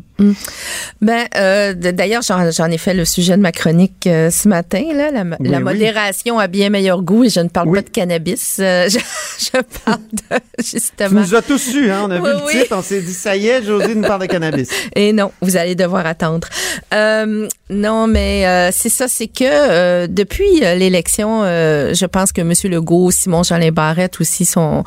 [1.03, 4.83] Ben, euh, d'ailleurs, j'en ai fait le sujet de ma chronique euh, ce matin.
[4.95, 5.65] Là, la, Oui, la oui.
[5.65, 7.79] modération a bien meilleur goût et je ne parle Oui.
[7.79, 8.59] pas de cannabis.
[8.61, 11.21] Euh, je, je parle de Tu justement.
[11.21, 12.03] nous as tous su, hein?
[12.07, 14.27] On a vu le titre, on s'est dit ça y est, José nous parle de
[14.27, 14.69] cannabis.
[14.95, 16.49] Et non, vous allez devoir attendre.
[16.93, 22.53] Non, mais c'est ça, c'est que depuis l'élection, je pense que M.
[22.71, 24.85] Legault, Simon Jolin Barrette aussi, son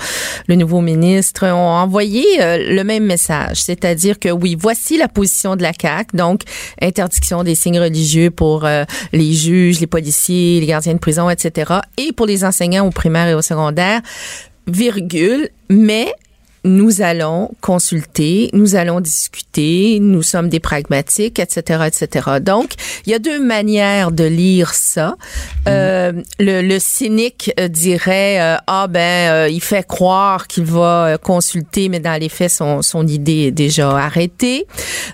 [0.47, 5.55] le nouveau ministre, ont envoyé euh, le même message, c'est-à-dire que oui, voici la position
[5.55, 6.41] de la CAQ, donc
[6.81, 11.73] interdiction des signes religieux pour euh, les juges, les policiers, les gardiens de prison, etc.,
[11.97, 14.01] et pour les enseignants au primaire et au secondaire,
[14.67, 16.13] virgule, mais
[16.63, 22.29] nous allons consulter, nous allons discuter, nous sommes des pragmatiques, etc., etc.
[22.41, 22.73] Donc,
[23.05, 25.15] il y a deux manières de lire ça.
[25.67, 31.05] Euh, le, le cynique euh, dirait euh, ah ben euh, il fait croire qu'il va
[31.05, 34.65] euh, consulter, mais dans les faits son son idée est déjà arrêtée.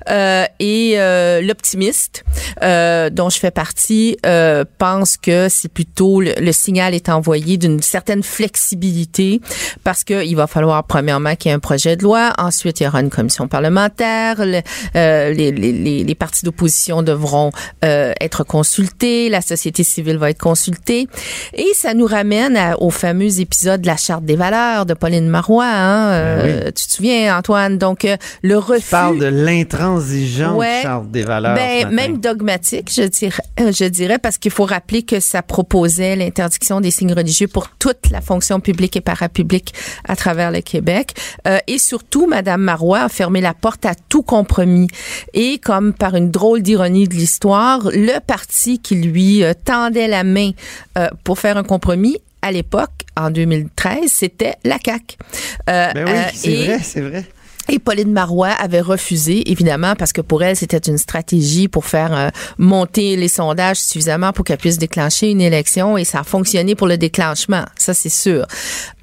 [0.10, 2.24] Euh, et euh, l'optimiste
[2.64, 7.58] euh, dont je fais partie euh, pense que c'est plutôt le, le signal est envoyé
[7.58, 9.42] d'une certaine flexibilité
[9.84, 12.84] parce que il va falloir premièrement qu'il y ait un projet de loi, ensuite il
[12.84, 14.62] y aura une commission parlementaire, le-
[14.96, 17.52] euh, les, les, les, partis d'opposition devront
[17.84, 21.08] euh, être consultés, la société civile va être consultée
[21.54, 25.28] et ça nous ramène à- au fameux épisode de la charte des valeurs de Pauline
[25.28, 25.66] Marois.
[25.66, 27.78] Hein, euh, Tu te souviens Antoine?
[27.78, 28.82] Donc euh, le refus.
[28.84, 30.80] Tu parles de l'intransigeante Ouais.
[30.84, 31.56] charte des valeurs.
[31.56, 36.16] Ben, même dogmatique, je dirais, euh, je dirais, parce qu'il faut rappeler que ça proposait
[36.16, 39.74] l'interdiction des signes religieux pour toute la fonction publique et parapublique
[40.08, 41.14] à travers le Québec.
[41.48, 44.88] Euh, et surtout, Madame Marois a fermé la porte à tout compromis.
[45.34, 50.24] Et comme par une drôle d'ironie de l'histoire, le parti qui lui euh, tendait la
[50.24, 50.52] main
[50.98, 55.18] euh, pour faire un compromis à l'époque, en 2013, c'était la CAQ.
[55.68, 57.26] Ben oui, c'est vrai, c'est vrai.
[57.70, 62.14] et Pauline Marois avait refusé, évidemment, parce que pour elle, c'était une stratégie pour faire
[62.14, 66.76] euh, monter les sondages suffisamment pour qu'elle puisse déclencher une élection et ça a fonctionné
[66.76, 68.46] pour le déclenchement, ça c'est sûr.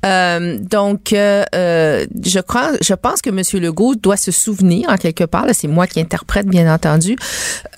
[0.06, 3.42] Euh, donc, euh, euh, je crois, je pense que M.
[3.62, 7.16] Legault doit se souvenir en quelque part, là, c'est moi qui interprète bien entendu,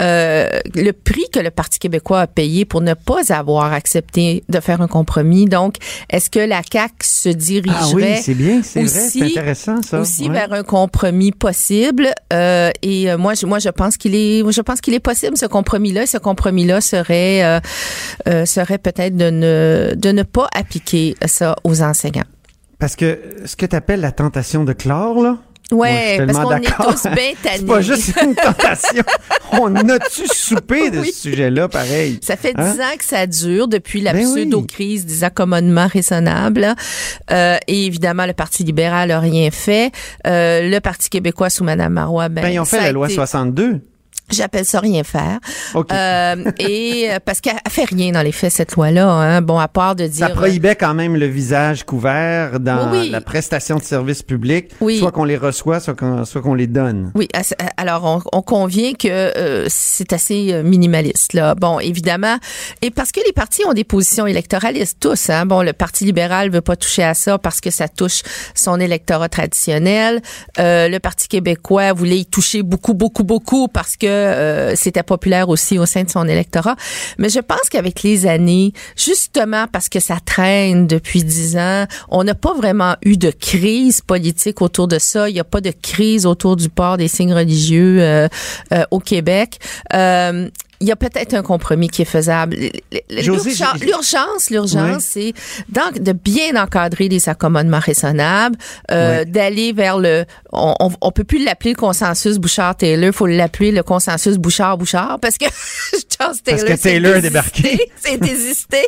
[0.00, 4.60] euh, le prix que le Parti québécois a payé pour ne pas avoir accepté de
[4.60, 5.46] faire un compromis.
[5.46, 5.76] Donc,
[6.10, 10.00] est-ce que la CAQ se dirigerait Ah oui, c'est bien, c'est vrai, c'est intéressant ça.
[10.00, 10.32] aussi ouais.
[10.34, 12.10] vers un compromis possible?
[12.32, 15.36] Euh, et euh, moi je moi je pense qu'il est je pense qu'il est possible
[15.36, 17.60] ce compromis là ce compromis là serait euh,
[18.28, 22.17] euh, serait peut-être de ne de ne pas appliquer ça aux enseignants
[22.78, 25.38] Parce que ce que tu appelles la tentation de clore, là,
[25.70, 27.56] Ouais, parce qu'on est tous bien tannés.
[27.58, 29.02] C'est pas juste une tentation.
[29.52, 31.12] On a-tu soupé de Oui.
[31.12, 32.18] ce sujet-là, pareil?
[32.22, 32.72] Ça fait Hein?
[32.72, 34.46] dix ans que ça dure depuis la Ben oui.
[34.46, 36.74] pseudo-crise des accommodements raisonnables.
[37.30, 39.92] Euh, et évidemment, le Parti libéral a rien fait.
[40.26, 43.16] Euh, le Parti québécois sous Mme Marois, ben, Ben, ils ont fait la loi été-
[43.16, 43.82] 62.
[44.30, 45.38] J'appelle ça rien faire.
[45.74, 45.92] OK.
[45.92, 49.08] Euh, et euh, parce qu'elle elle fait rien dans les faits cette loi-là.
[49.08, 49.42] Hein.
[49.42, 50.28] Bon, à part de dire.
[50.28, 53.10] Ça prohibait quand même le visage couvert dans Oui, oui.
[53.10, 54.98] la prestation de services publics, Oui.
[54.98, 57.10] soit qu'on les reçoit, soit qu'on soit qu'on les donne.
[57.14, 57.28] Oui,
[57.76, 61.54] alors on, on convient que euh, c'est assez euh, minimaliste là.
[61.54, 62.36] Bon, évidemment,
[62.82, 65.30] et parce que les partis ont des positions électoralistes tous.
[65.30, 65.46] Hein.
[65.46, 68.22] Bon, le Parti libéral veut pas toucher à ça parce que ça touche
[68.54, 70.20] son électorat traditionnel.
[70.58, 75.48] Euh, le Parti québécois voulait y toucher beaucoup, beaucoup, beaucoup parce que euh, c'était populaire
[75.48, 76.76] aussi au sein de son électorat.
[77.18, 82.24] Mais je pense qu'avec les années, justement parce que ça traîne depuis dix ans, on
[82.24, 85.28] n'a pas vraiment eu de crise politique autour de ça.
[85.28, 88.28] Il n'y a pas de crise autour du port des signes religieux euh,
[88.72, 89.58] euh, au Québec.
[90.80, 92.56] Il y a peut-être un compromis qui est faisable.
[93.10, 95.32] L'urgence, l'urgence, l'urgence, c'est
[95.68, 98.56] de bien encadrer les accommodements raisonnables,
[98.90, 103.72] euh, d'aller vers le, on, on, on peut plus l'appeler le consensus Bouchard-Taylor, faut l'appeler
[103.72, 105.46] le consensus Bouchard-Bouchard parce que
[106.18, 107.90] Charles Parce Taylor, que s'est Taylor désisté- débarqué.
[108.00, 108.78] s'est désisté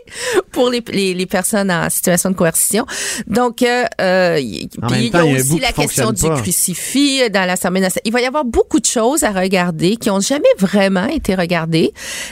[0.52, 2.86] pour les, les, les personnes en situation de coercition.
[3.26, 6.36] Donc, euh, euh, y- puis il y a aussi la question du pas.
[6.40, 8.02] crucifix dans l'Assemblée nationale.
[8.04, 11.79] Il va y avoir beaucoup de choses à regarder qui ont jamais vraiment été regardées.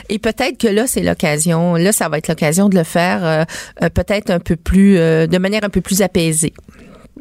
[0.09, 1.75] Et peut-être que là, c'est l'occasion.
[1.75, 3.43] Là, ça va être l'occasion de le faire euh,
[3.83, 6.53] euh, peut-être un peu plus, euh, de manière un peu plus apaisée.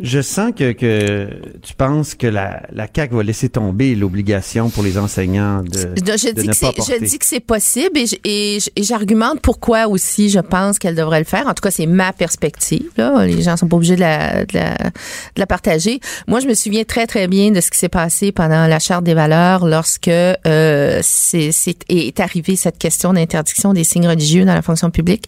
[0.00, 1.28] Je sens que, que
[1.62, 6.16] tu penses que la, la CAQ va laisser tomber l'obligation pour les enseignants de, Je,
[6.16, 6.94] je de dis ne que pas c'est, porter.
[7.00, 11.46] je dis que c'est possible et, j'argumente pourquoi aussi je pense qu'elle devrait le faire.
[11.46, 12.90] En tout cas, c'est ma perspective.
[12.96, 13.26] Là.
[13.26, 16.00] Les gens sont pas obligés de la, de, la, de la partager.
[16.26, 19.04] Moi, je me souviens très, très bien de ce qui s'est passé pendant la Charte
[19.04, 24.54] des valeurs lorsque euh, c'est, c'est, est arrivée cette question d'interdiction des signes religieux dans
[24.54, 25.24] la fonction publique.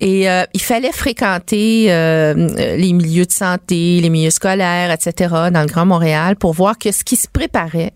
[0.00, 5.60] Et euh, il fallait fréquenter euh, les milieux de santé, les milieux scolaires, etc., dans
[5.60, 7.92] le Grand Montréal pour voir que ce qui se préparait,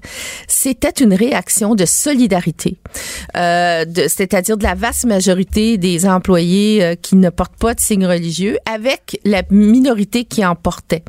[0.46, 2.78] c'était une réaction de solidarité,
[3.36, 8.06] euh, c'est-à-dire de la vaste majorité des employés euh, qui ne portent pas de signes
[8.06, 11.04] religieux avec la minorité qui en portait.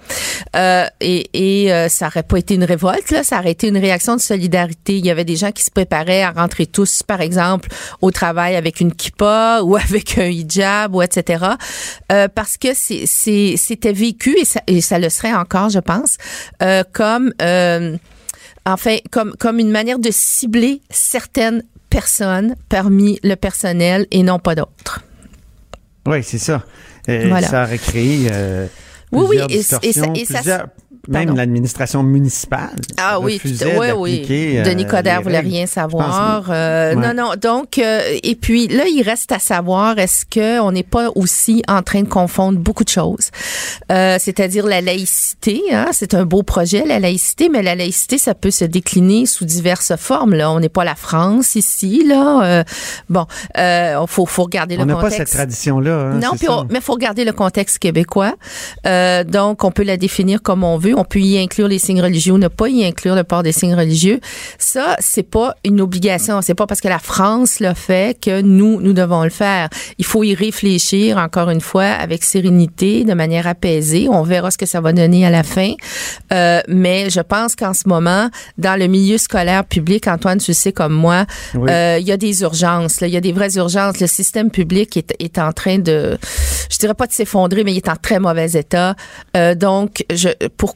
[0.55, 3.77] Euh, et et euh, ça aurait pas été une révolte, là, ça aurait été une
[3.77, 4.97] réaction de solidarité.
[4.97, 7.69] Il y avait des gens qui se préparaient à rentrer tous, par exemple,
[8.01, 11.45] au travail avec une kippa ou avec un hijab ou etc.
[12.11, 16.17] Euh, parce que c'était vécu et ça, et ça le serait encore, je pense,
[16.63, 17.97] euh, comme euh,
[18.65, 24.55] enfin comme comme une manière de cibler certaines personnes parmi le personnel et non pas
[24.55, 25.01] d'autres.
[26.07, 26.63] Oui, c'est ça.
[27.07, 27.47] Voilà.
[27.47, 28.67] Ça aurait créé euh,
[29.11, 30.65] Oui, oui, et- et ça- et.
[31.07, 32.69] Même l'administration municipale.
[32.97, 33.51] Ah oui, oui.
[33.57, 36.47] d'appliquer, euh, Denis Coderre voulait rien savoir.
[36.49, 36.95] Euh, Ouais.
[36.95, 37.31] Non, non.
[37.41, 41.63] Donc, euh, et puis là, il reste à savoir est-ce que on n'est pas aussi
[41.67, 43.29] en train de confondre beaucoup de choses,
[43.91, 45.61] Euh, c'est-à-dire la laïcité.
[45.71, 49.45] Hein, c'est un beau projet, la laïcité, mais la laïcité, ça peut se décliner sous
[49.45, 50.33] diverses formes.
[50.33, 52.03] Là, on n'est pas la France ici.
[52.05, 52.63] Là, Euh,
[53.09, 53.25] bon,
[53.57, 55.27] euh, faut faut regarder On le n'a pas contexte.
[55.27, 55.91] cette tradition-là.
[56.13, 58.35] hein, Non, puis on- mais faut regarder le contexte québécois.
[58.85, 60.94] Euh, donc, on peut la définir comme on veut.
[60.95, 63.51] On peut y inclure les signes religieux ou ne pas y inclure le port des
[63.51, 64.19] signes religieux.
[64.57, 66.41] Ça, c'est pas une obligation.
[66.41, 69.69] C'est pas parce que la France l'a fait que nous, nous devons le faire.
[69.97, 74.07] Il faut y réfléchir encore une fois avec sérénité, de manière apaisée.
[74.09, 75.73] On verra ce que ça va donner à la fin.
[76.33, 80.55] Euh, mais je pense qu'en ce moment, dans le milieu scolaire public, Antoine, tu le
[80.55, 81.69] sais comme moi, Oui.
[81.69, 83.01] euh, il y a des urgences.
[83.01, 83.07] là.
[83.07, 83.99] Il y a des vraies urgences.
[83.99, 86.17] Le système public est, est en train de,
[86.69, 88.95] je dirais pas de s'effondrer, mais il est en très mauvais état.
[89.35, 90.29] Euh, donc, je,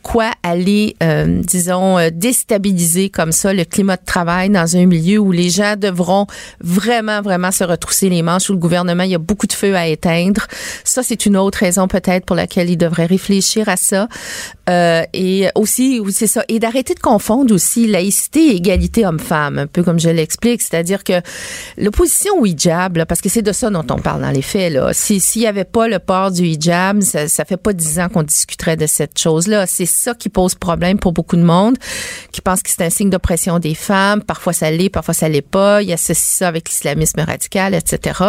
[0.10, 5.20] pourquoi aller, euh, disons, euh, déstabiliser comme ça le climat de travail dans un milieu
[5.20, 6.26] où les gens devront
[6.62, 9.76] vraiment, vraiment se retrousser les manches, où le gouvernement, il y a beaucoup de feux
[9.76, 10.48] à éteindre.
[10.84, 14.08] Ça, c'est une autre raison peut-être pour laquelle il devrait réfléchir à ça.
[14.68, 16.44] Euh, et aussi, c'est ça.
[16.48, 20.64] Et d'arrêter de confondre aussi laïcité et égalité homme-femme, un peu comme je l'explique.
[20.64, 21.22] C'est-à-dire que
[21.78, 24.74] l'opposition au hijab, là, parce que c'est de ça dont on parle dans les faits,
[24.74, 24.92] là.
[24.92, 28.10] Si, s'il y avait pas le port du hijab, ça, ça fait pas dix ans
[28.10, 29.68] qu'on discuterait de cette chose-là.
[29.68, 31.78] C'est ça qui pose problème pour beaucoup de monde,
[32.32, 34.24] qui pense que c'est un signe d'oppression des femmes.
[34.24, 35.82] Parfois ça l'est, parfois ça l'est pas.
[35.82, 38.20] Il associe ça avec l'islamisme radical, etc.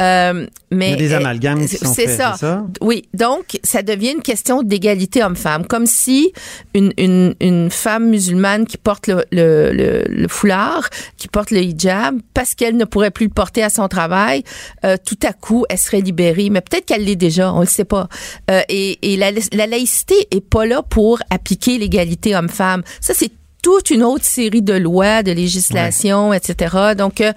[0.00, 2.32] Euh, mais Il y a des euh, amalgames qui sont faits, ça.
[2.34, 2.64] c'est ça?
[2.80, 6.32] Oui, donc ça devient une question d'égalité homme-femme, comme si
[6.74, 11.60] une, une, une femme musulmane qui porte le, le, le, le foulard, qui porte le
[11.60, 14.44] hijab, parce qu'elle ne pourrait plus le porter à son travail,
[14.84, 16.48] euh, tout à coup, elle serait libérée.
[16.50, 18.08] Mais peut-être qu'elle l'est déjà, on ne le sait pas.
[18.50, 22.82] Euh, et et la, la laïcité est pas là pour appliquer l'égalité homme-femme.
[23.00, 23.30] Ça, c'est
[23.62, 26.94] toute une autre série de lois, de législations, etc.
[26.98, 27.32] Donc, euh,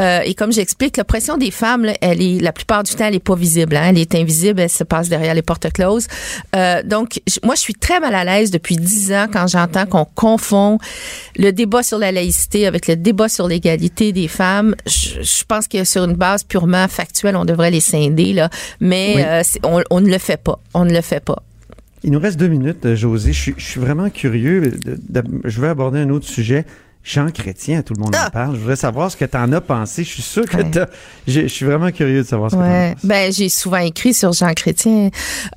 [0.00, 3.06] euh, et comme j'explique, la pression des femmes, là, elle est la plupart du temps,
[3.06, 3.76] elle est pas visible.
[3.76, 3.86] Hein?
[3.88, 6.06] Elle est invisible, elle se passe derrière les portes closes.
[6.54, 10.04] Euh, donc, moi, je suis très mal à l'aise depuis dix ans quand j'entends qu'on
[10.04, 10.78] confond
[11.36, 14.76] le débat sur la laïcité avec le débat sur l'égalité des femmes.
[14.86, 18.48] Je, je pense que sur une base purement factuelle, on devrait les scinder là,
[18.78, 19.22] mais Oui.
[19.26, 20.60] euh, on, on ne le fait pas.
[20.72, 21.42] On ne le fait pas.
[22.04, 23.32] Il nous reste deux minutes, José.
[23.32, 24.72] Je suis, vraiment curieux.
[25.44, 26.66] je veux aborder un autre sujet.
[27.04, 28.54] Jean Chrétien, tout le monde en parle.
[28.54, 30.04] Je voudrais savoir ce que tu en as pensé.
[30.04, 30.60] Je suis sûr que Ah!
[30.60, 30.70] Ouais.
[30.70, 30.88] t'as-
[31.28, 32.94] je, je suis vraiment curieux de savoir ce que tu Ouais.
[33.04, 35.10] Ben, j'ai souvent écrit sur Jean Chrétien.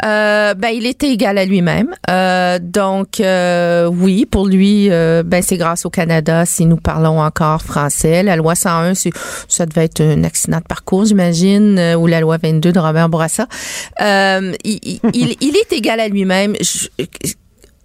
[0.03, 1.95] Euh, ben, il était égal à lui-même.
[2.09, 7.21] Euh, donc, euh, oui, pour lui, euh, ben, c'est grâce au Canada si nous parlons
[7.21, 8.23] encore français.
[8.23, 9.11] La loi 101, c'est,
[9.47, 13.07] ça devait être un accident de parcours, j'imagine, euh, ou la loi 22 de Robert
[13.07, 13.47] Bourassa.
[14.01, 16.55] Euh, il, il, il- il est égal à lui-même.
[16.59, 16.87] Je-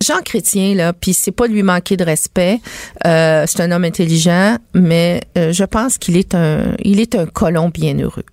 [0.02, 2.60] Jean Chrétien, là, puis c'est pas lui manquer de respect.
[3.06, 7.26] Euh, c'est un homme intelligent, mais euh, je pense qu'il est un, il est un
[7.26, 8.24] colon bien heureux.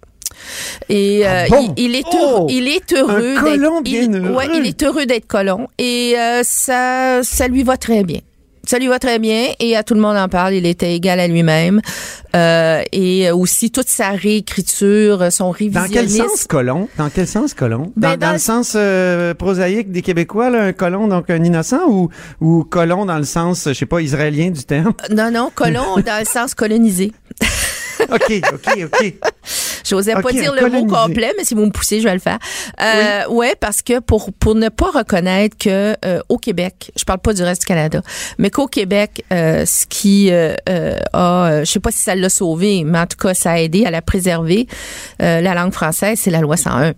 [0.88, 1.74] Et euh, bon?
[1.78, 2.48] il, il est heureux, Oh!
[2.50, 4.20] il est heureux Un d'être- colon il-.
[4.36, 8.20] Ouais, est heureux d'être colon et euh, ça, ça lui va très bien.
[8.70, 10.54] Ça lui va très bien et à tout le monde en parle.
[10.54, 11.82] Il était égal à lui-même
[12.36, 15.92] Euh, et aussi toute sa réécriture, son Dans révisionnisme.
[15.92, 16.88] quel sens colon?
[17.00, 17.92] Dans quel sens colon?
[17.96, 21.44] Ben, dans, dans dans- le sens euh, prosaïque des Québécois, là, un colon, donc un
[21.44, 22.10] innocent, ou,
[22.40, 24.94] ou colon dans le sens, je sais pas, israélien du terme?
[25.10, 27.12] Non, non, colon dans le sens colonisé.
[28.12, 29.14] OK, OK, OK.
[29.86, 32.20] J'osais pas Ok, dire le mot complet, mais si vous me poussez, je vais le
[32.20, 32.38] faire.
[32.82, 37.20] Euh, ouais, parce que pour pour ne pas reconnaître que euh, au Québec, je parle
[37.20, 38.02] pas du reste du Canada,
[38.38, 42.16] mais qu'au Québec, euh, ce qui euh, euh, a, euh, je sais pas si ça
[42.16, 44.68] l'a sauvé, mais en tout cas, ça a aidé à la préserver,
[45.22, 46.94] euh, la langue française, c'est la loi 101.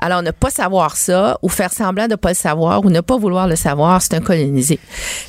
[0.00, 3.16] Alors, ne pas savoir ça, ou faire semblant de pas le savoir, ou ne pas
[3.16, 4.80] vouloir le savoir, c'est un colonisé.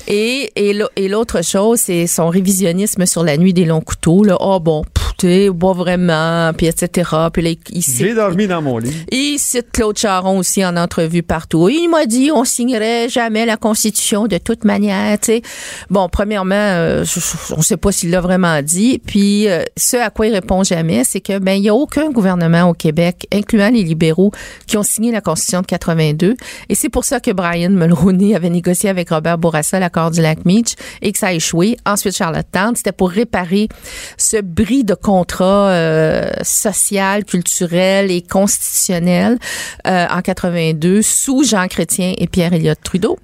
[0.08, 4.24] Et, et, l'au- et l'autre chose, c'est son révisionnisme sur la nuit des longs couteaux.
[4.24, 4.38] Là.
[4.40, 7.10] Oh bon, pff, pas vraiment, puis etc.
[7.32, 8.94] Puis là, il, J'ai dormi dans mon lit.
[9.12, 11.70] il cite Claude Charon aussi en entrevue partout.
[11.70, 15.18] Il m'a dit on signerait jamais la Constitution de toute manière.
[15.20, 15.42] Tu sais.
[15.90, 17.06] Bon, premièrement, euh,
[17.52, 19.00] on ne sait pas s'il l'a vraiment dit.
[19.06, 22.10] Puis euh, ce à quoi il répond jamais, c'est que ben il y a aucun
[22.12, 24.32] gouvernement au Québec, incluant les libéraux,
[24.68, 26.36] qui ont signé la Constitution de 82.
[26.70, 30.46] Et c'est pour ça que Brian Mulroney avait négocié avec Robert Bourassa l'accord du lac
[30.46, 31.78] Meach et que ça a échoué.
[31.86, 33.70] Ensuite, Charlottetown, c'était pour réparer
[34.18, 39.38] ce bris de contrat euh, social, culturel et constitutionnel
[39.86, 43.20] euh, en 82 sous Jean Chrétien et Pierre Elliott Trudeau.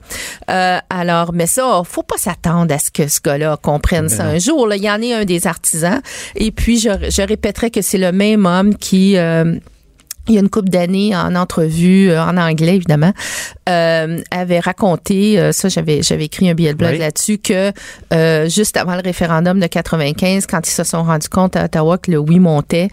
[0.52, 4.38] Euh, alors, mais ça, faut pas s'attendre à ce que ce gars-là comprenne ça un
[4.38, 4.68] jour.
[4.68, 4.76] Là.
[4.76, 6.00] Il y en est un des artisans.
[6.36, 9.18] Et puis, je, je répéterai que c'est le même homme qui...
[10.30, 13.12] il y a une couple d'années en entrevue euh, en anglais évidemment
[13.68, 16.98] euh, avait raconté euh, ça j'avais j'avais écrit un billet de blog Oui.
[17.00, 17.72] là-dessus que
[18.14, 21.98] euh, juste avant le référendum de 95 quand ils se sont rendus compte à Ottawa
[21.98, 22.90] que le oui montait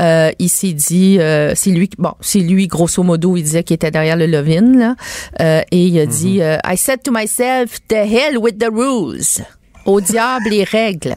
[0.00, 3.74] euh, il s'est dit euh, c'est lui bon c'est lui grosso modo il disait qu'il
[3.74, 4.94] était derrière le Levin là
[5.40, 9.42] euh, et il a dit euh, I said to myself the hell with the rules.
[9.84, 11.16] Au diable les règles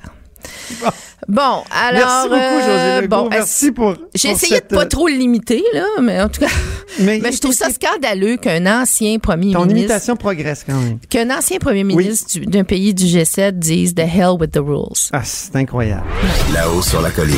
[1.27, 2.07] Bon, alors.
[2.07, 3.07] Merci beaucoup, José euh, Legault.
[3.23, 3.93] bon, Merci pour.
[4.13, 6.47] J'ai essayé cette, de pas euh, trop le limiter, là, mais en tout cas.
[6.99, 9.79] Mais, Mais je trouve ça scandaleux qu'un ancien premier Ton ministre.
[9.91, 10.99] imitation progresse quand même.
[11.09, 15.09] Qu'un ancien premier ministre du- d'un pays du G7 dise The hell with the rules.
[15.11, 16.05] Ah, c'est incroyable.
[16.53, 17.35] Là-haut sur la colline.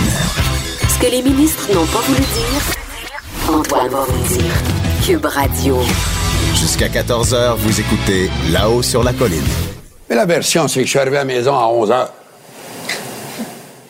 [0.90, 4.54] Ce que les ministres n'ont pas voulu dire, Antoine va vous dire.
[5.06, 5.80] Cube Radio.
[6.54, 9.42] Jusqu'à 14h, vous écoutez Là-haut sur la colline.
[10.10, 12.14] Mais la version, c'est que je suis arrivé à la maison à 11 heures.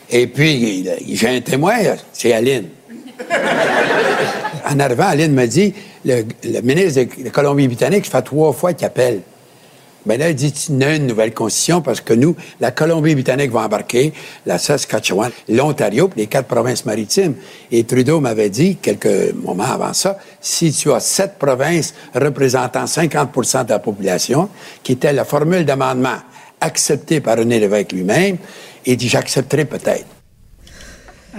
[0.09, 1.75] Et puis, j'ai un témoin,
[2.13, 2.67] c'est Aline.
[4.69, 5.73] en arrivant, Aline me dit
[6.05, 9.21] le, le ministre de la Colombie-Britannique, fait trois fois qu'il appelle.
[10.07, 13.51] Ben là, il dit il y a une nouvelle constitution parce que nous, la Colombie-Britannique
[13.51, 14.13] va embarquer,
[14.45, 17.35] la Saskatchewan, l'Ontario, les quatre provinces maritimes.
[17.73, 23.65] Et Trudeau m'avait dit, quelques moments avant ça, si tu as sept provinces représentant 50%
[23.65, 24.47] de la population,
[24.81, 26.15] qui était la formule d'amendement
[26.61, 28.37] acceptée par René Lévesque lui-même,
[28.93, 30.05] il dit j'accepterai peut-être.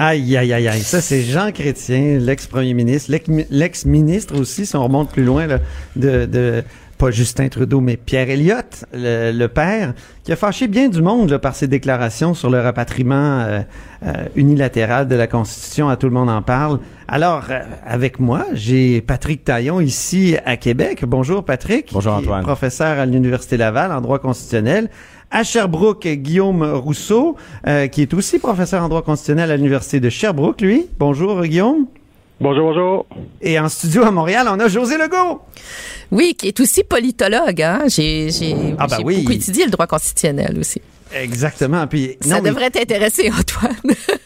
[0.01, 0.83] Aïe, aïe, aïe, aïe.
[0.83, 6.25] Ça, c'est Jean Chrétien, l'ex-premier ministre, l'ex- l'ex-ministre aussi, si on remonte plus loin, de,
[6.27, 6.63] de,
[6.99, 9.95] pas Justin Trudeau, mais Pierre Elliott, le, le père,
[10.25, 13.61] qui a fâché bien du monde là, par ses déclarations sur le rapatriement euh,
[14.05, 15.89] euh, unilatéral de la Constitution.
[15.89, 16.81] À tout le monde en parle.
[17.07, 21.05] Alors, euh, avec moi, j'ai Patrick Taillon ici à Québec.
[21.07, 21.91] Bonjour Patrick.
[21.93, 22.43] Bonjour, Antoine.
[22.43, 24.91] professeur à l'Université Laval en droit constitutionnel.
[25.31, 27.37] À Sherbrooke, Guillaume Rousseau,
[27.67, 30.87] euh, qui est aussi professeur en droit constitutionnel à l'Université de Sherbrooke, lui.
[30.99, 31.87] Bonjour, Guillaume.
[32.41, 33.07] Bonjour, bonjour.
[33.41, 35.41] Et en studio à Montréal, on a José Legault.
[36.13, 37.61] Oui, qui est aussi politologue.
[37.63, 37.83] Hein?
[37.89, 39.19] J'ai j'ai Ah, ben j'ai oui.
[39.21, 40.81] beaucoup étudié le droit constitutionnel aussi.
[41.15, 41.87] Exactement.
[41.87, 43.77] Puis, Ça non, mais devrait t'intéresser, Antoine.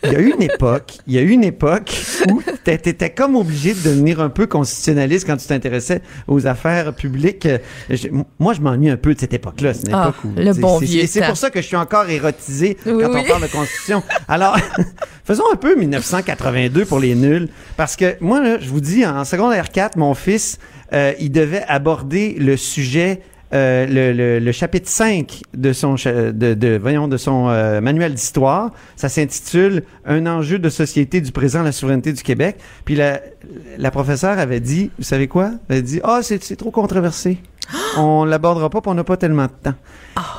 [0.04, 1.94] il y a eu une époque, il y a eu une époque
[2.30, 6.92] où t'a- t'étais comme obligé de devenir un peu constitutionnaliste quand tu t'intéressais aux affaires
[6.94, 7.48] publiques.
[7.88, 8.08] Je-
[8.38, 9.74] moi, je m'ennuie un peu de cette époque-là.
[9.74, 12.08] C'est une Ah, époque où le bon c'est- vieux pour ça que je suis encore
[12.08, 13.20] érotisé Oui, quand oui.
[13.24, 14.02] on parle de constitution.
[14.28, 14.56] Alors,
[15.24, 19.24] faisons un peu 1982 pour les nuls, parce que moi, là, je vous dis, en
[19.24, 20.58] secondaire 4, mon fils,
[20.92, 23.20] euh, il devait aborder le sujet
[23.54, 29.82] euh, le, chapitre 5 de son de, voyons de son euh, manuel d'histoire, ça s'intitule
[30.06, 32.56] Un enjeu de société du présent, la souveraineté du Québec.
[32.84, 35.52] Puis la, professeure avait dit, vous savez quoi?
[35.68, 37.38] Elle avait dit "Ah, c'est c'est trop controversé.
[37.96, 39.74] On l'abordera pas, puis on n'a pas tellement de temps."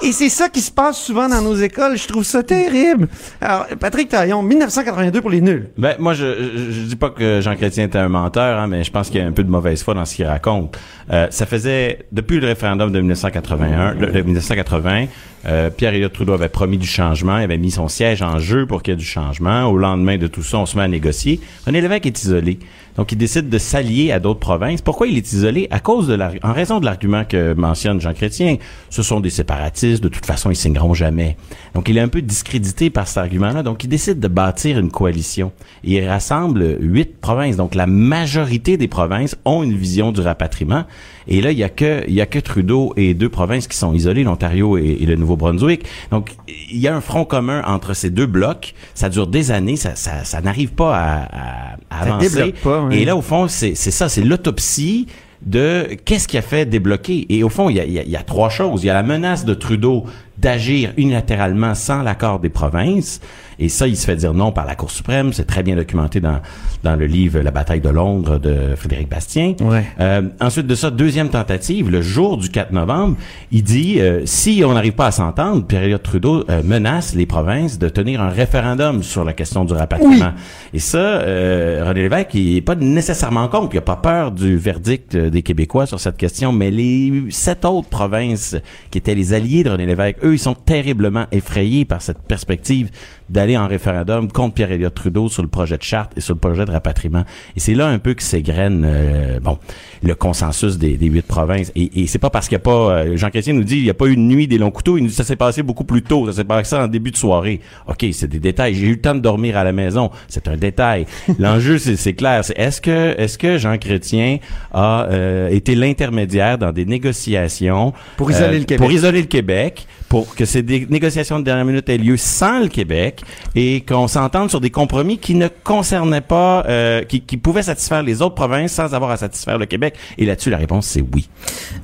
[0.03, 3.07] Et c'est ça qui se passe souvent dans nos écoles, je trouve ça terrible.
[3.41, 5.69] Alors Patrick Taillon, 1982 pour les nuls.
[5.77, 8.83] Ben, moi, je, je, je dis pas que Jean Chrétien était un menteur, hein, mais
[8.83, 10.77] je pense qu'il y a un peu de mauvaise foi dans ce qu'il raconte.
[11.11, 15.05] Euh, ça faisait, depuis le référendum de 1981, le- de 1980,
[15.45, 18.83] euh, Pierre-Éliott Trudeau avait promis du changement, il avait mis son siège en jeu pour
[18.83, 19.65] qu'il y ait du changement.
[19.65, 21.41] Au lendemain de tout ça, on se met à négocier.
[21.65, 22.59] René Lévesque est isolé.
[22.95, 24.81] Donc, il décide de s'allier à d'autres provinces.
[24.81, 25.67] Pourquoi il est isolé?
[25.71, 28.57] À cause de la, en raison de l'argument que mentionne Jean Chrétien.
[28.89, 30.03] Ce sont des séparatistes.
[30.03, 31.37] De toute façon, ils signeront jamais.
[31.73, 33.63] Donc, il est un peu discrédité par cet argument-là.
[33.63, 35.51] Donc, il décide de bâtir une coalition.
[35.83, 37.57] Il rassemble huit provinces.
[37.57, 40.85] Donc, la majorité des provinces ont une vision du rapatriement.
[41.27, 43.77] Et là, il y a que, il y a que Trudeau et deux provinces qui
[43.77, 45.83] sont isolées, l'Ontario et, et le Nouveau-Brunswick.
[46.11, 46.31] Donc,
[46.71, 48.73] il y a un front commun entre ces deux blocs.
[48.93, 49.75] Ça dure des années.
[49.75, 52.53] Ça, ça, ça n'arrive pas à, à- à Ça avancer.
[52.63, 52.99] pas, ouais.
[52.99, 55.07] Et là, au fond, c'est c'est ça, c'est l'autopsie
[55.45, 57.25] de qu'est-ce qui a fait débloquer.
[57.29, 58.83] Et au fond, il y a, il y a- il y a trois choses.
[58.83, 60.05] Il y a la menace de Trudeau
[60.37, 63.21] d'agir unilatéralement sans l'accord des provinces.
[63.59, 65.31] Et ça, il se fait dire non par la Cour suprême.
[65.31, 66.39] C'est très bien documenté dans,
[66.83, 69.53] dans le livre La bataille de Londres de Frédéric Bastien.
[69.61, 69.85] Ouais.
[69.99, 73.15] Euh, ensuite de ça, deuxième tentative, le jour du 4 novembre,
[73.51, 77.77] il dit euh, si on n'arrive pas à s'entendre, Pierre-Éliott Trudeau euh, menace les provinces
[77.77, 80.33] de tenir un référendum sur la question du rapatriement.
[80.73, 83.75] Et ça, euh, René Lévesque, il est pas nécessairement contre.
[83.75, 87.65] Il a pas peur du verdict euh, des Québécois sur cette question, mais les sept
[87.65, 88.55] autres provinces
[88.89, 92.89] qui étaient les alliés de René Lévesque, eux, ils sont terriblement effrayés par cette perspective
[93.29, 96.65] d'aller en référendum contre Pierre-Éliott Trudeau sur le projet de charte et sur le projet
[96.65, 97.23] de rapatriement.
[97.55, 99.57] Et c'est là un peu que s'égrène, euh, bon,
[100.03, 101.71] le consensus des, des huit provinces.
[101.75, 103.83] Et, et c'est pas parce qu'il n'y a pas, euh, Jean Chrétien nous dit, il
[103.83, 105.63] n'y a pas eu une nuit des longs couteaux, il nous dit, ça s'est passé
[105.63, 107.61] beaucoup plus tôt, ça s'est passé en début de soirée.
[107.87, 108.75] OK, c'est des détails.
[108.75, 110.11] J'ai eu le temps de dormir à la maison.
[110.27, 111.05] C'est un détail.
[111.39, 112.43] L'enjeu, c'est, c'est clair.
[112.43, 114.37] C'est est-ce que, est-ce que Jean Chrétien
[114.73, 118.77] a euh, été l'intermédiaire dans des négociations Pour isoler euh, le Québec?
[118.77, 122.67] Pour isoler le Québec, pour que ces négociations de dernière minute aient lieu sans le
[122.67, 123.23] Québec
[123.55, 128.03] et qu'on s'entende sur des compromis qui ne concernaient pas, euh, qui, qui pouvaient satisfaire
[128.03, 129.95] les autres provinces sans avoir à satisfaire le Québec.
[130.19, 131.29] Et là-dessus, la réponse, c'est oui.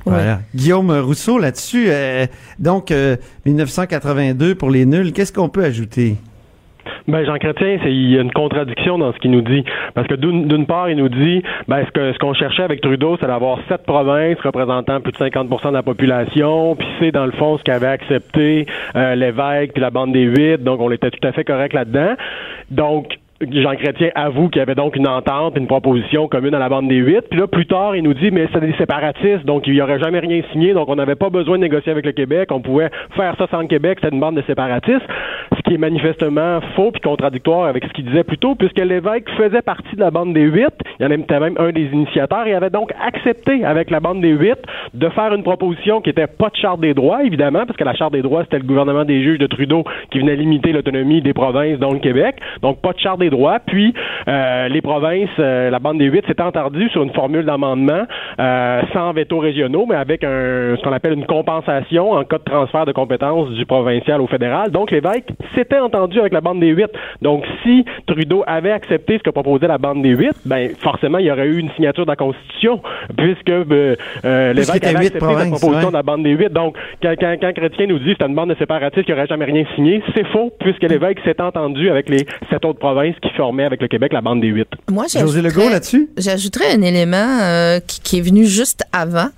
[0.06, 0.42] Voilà.
[0.54, 1.86] Guillaume Rousseau là-dessus.
[1.88, 2.28] euh,
[2.60, 3.16] donc, euh,
[3.46, 5.12] 1982 pour les nuls.
[5.12, 6.16] Qu'est-ce qu'on peut ajouter?
[7.08, 9.64] Ben Jean Chrétien, c'est il y a une contradiction dans ce qu'il nous dit.
[9.94, 13.16] Parce que d'une part, il nous dit ben ce que ce qu'on cherchait avec Trudeau,
[13.20, 17.32] c'est d'avoir sept provinces représentant plus de 50% de la population, puis c'est dans le
[17.32, 18.66] fond ce qu'avait accepté
[18.96, 22.14] euh, l'évêque puis la bande des huit, donc on était tout à fait correct là-dedans.
[22.70, 23.18] Donc
[23.48, 26.88] Jean Chrétien avoue qu'il y avait donc une entente, une proposition commune à la bande
[26.88, 27.22] des huit.
[27.30, 29.98] Puis là, plus tard, il nous dit, mais c'est des séparatistes, donc il n'y aurait
[29.98, 32.90] jamais rien signé, donc on n'avait pas besoin de négocier avec le Québec, on pouvait
[33.16, 35.06] faire ça sans le Québec, c'était une bande de séparatistes,
[35.56, 39.24] ce qui est manifestement faux puis contradictoire avec ce qu'il disait plus tôt, puisque l'évêque
[39.38, 42.46] faisait partie de la bande des huit, il y en était même un des initiateurs,
[42.46, 44.58] et avait donc accepté avec la bande des huit
[44.92, 47.94] de faire une proposition qui était pas de charte des droits, évidemment, parce que la
[47.94, 51.32] charte des droits, c'était le gouvernement des juges de Trudeau qui venait limiter l'autonomie des
[51.32, 53.94] provinces, dont le Québec, donc pas de charte des droits, puis
[54.28, 58.02] euh, les provinces, euh, la bande des huit s'est entendue sur une formule d'amendement
[58.38, 62.44] euh, sans veto régionaux, mais avec un, ce qu'on appelle une compensation en cas de
[62.44, 64.70] transfert de compétences du provincial au fédéral.
[64.70, 66.90] Donc l'évêque s'était entendu avec la bande des huit.
[67.22, 71.26] Donc si Trudeau avait accepté ce que proposait la bande des huit, ben forcément il
[71.26, 72.80] y aurait eu une signature de la Constitution,
[73.16, 75.86] puisque euh, euh, l'évêque avait accepté la proposition ouais.
[75.86, 76.52] de la bande des huit.
[76.52, 79.26] Donc quand, quand, quand Chrétien nous dit que c'est une bande de séparatistes qui n'aurait
[79.26, 83.28] jamais rien signé, c'est faux, puisque l'évêque s'est entendu avec les sept autres provinces qui
[83.36, 84.68] formaient avec le Québec la bande des huit.
[84.90, 86.08] Moi, José j'ajouterais- Legault là-dessus?
[86.16, 89.28] J'ajouterais un élément euh, qui, qui est venu juste avant.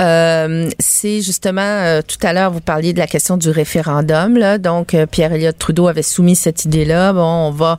[0.00, 4.36] Euh, c'est justement, euh, tout à l'heure, vous parliez de la question du référendum.
[4.36, 4.58] Là.
[4.58, 7.12] Donc, euh, Pierre-Éliott Trudeau avait soumis cette idée-là.
[7.12, 7.76] Bon, on va,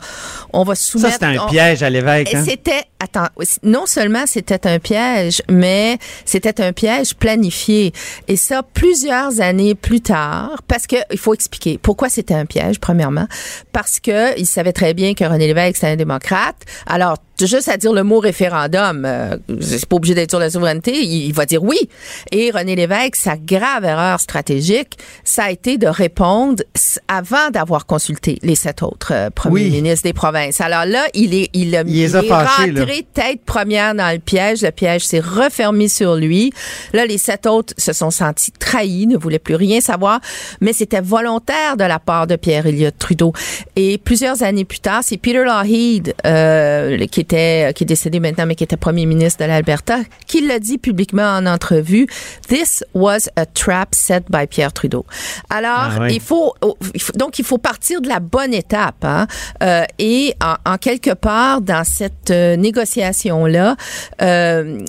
[0.53, 1.13] on va Ça, soumettre...
[1.13, 2.33] c'était un on- piège à l'évêque.
[2.33, 2.43] Hein?
[2.47, 3.27] C'était, attends,
[3.63, 7.91] non seulement c'était un piège, mais c'était un piège planifié.
[8.27, 12.79] Et ça, plusieurs années plus tard, parce que il faut expliquer pourquoi c'était un piège.
[12.79, 13.27] Premièrement,
[13.73, 16.57] parce que il savait très bien que René Lévesque c'était un démocrate.
[16.87, 19.03] Alors juste à dire le mot référendum.
[19.05, 20.93] Euh, c'est pas obligé d'être sur la souveraineté.
[20.93, 21.89] Il, il, va dire oui.
[22.31, 26.63] Et René Lévesque, sa grave erreur stratégique, ça a été de répondre
[27.07, 30.61] avant d'avoir consulté les sept autres euh, premiers ministres des provinces.
[30.61, 34.61] Alors là, il est, il, il, est, rentré tête première dans le piège.
[34.61, 36.51] Le piège s'est refermé sur lui.
[36.93, 40.19] Là, les sept autres se sont sentis trahis, ne voulaient plus rien savoir.
[40.61, 43.33] Mais c'était volontaire de la part de Pierre Elliott Trudeau.
[43.75, 48.45] Et plusieurs années plus tard, c'est Peter Lougheed, euh, qui était, qui est décédé maintenant,
[48.45, 52.07] mais qui était premier ministre de l'Alberta, qui l'a dit publiquement en entrevue.
[52.47, 55.05] This was a trap set by Pierre Trudeau.
[55.49, 56.53] Alors, ah il, faut,
[56.93, 59.03] il, faut, donc il faut partir de la bonne étape.
[59.03, 59.27] Hein?
[59.63, 63.75] Euh, et en, en, quelque part, dans cette euh, négociation-là,
[64.21, 64.79] euh,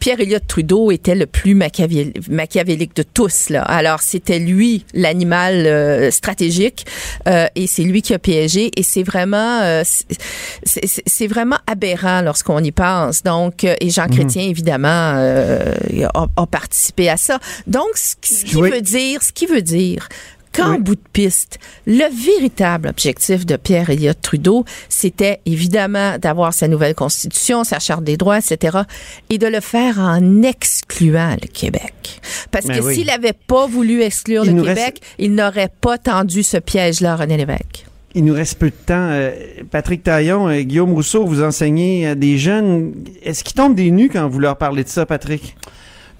[0.00, 3.50] Pierre Elliott Trudeau était le plus machiavélique de tous.
[3.50, 3.62] Là.
[3.62, 6.86] Alors, c'était lui l'animal euh, stratégique
[7.28, 9.82] euh, et c'est lui qui a piégé et c'est vraiment euh,
[10.64, 13.22] c'est vraiment aberrant lorsqu'on y pense.
[13.22, 14.14] Donc, et Jean mhm.
[14.14, 17.38] Chrétien, évidemment, a, a, participé à ça.
[17.66, 20.08] Donc, ce, ce qui veut dire, ce qui veut dire
[20.52, 26.68] qu'en bout de piste, le véritable objectif de Pierre Elliott Trudeau, c'était évidemment d'avoir sa
[26.68, 28.78] nouvelle constitution, sa charte des droits, etc.,
[29.28, 32.20] et de le faire en excluant le Québec.
[32.50, 37.16] Parce que s'il n'avait pas voulu exclure le Québec, il n'aurait pas tendu ce piège-là,
[37.16, 37.86] René Lévesque.
[38.14, 39.08] Il nous reste peu de temps.
[39.10, 39.30] Euh,
[39.70, 42.92] Patrick Taillon, et Guillaume Rousseau, vous enseignez à des jeunes.
[43.22, 45.56] Est-ce qu'ils tombent des nues quand vous leur parlez de ça, Patrick?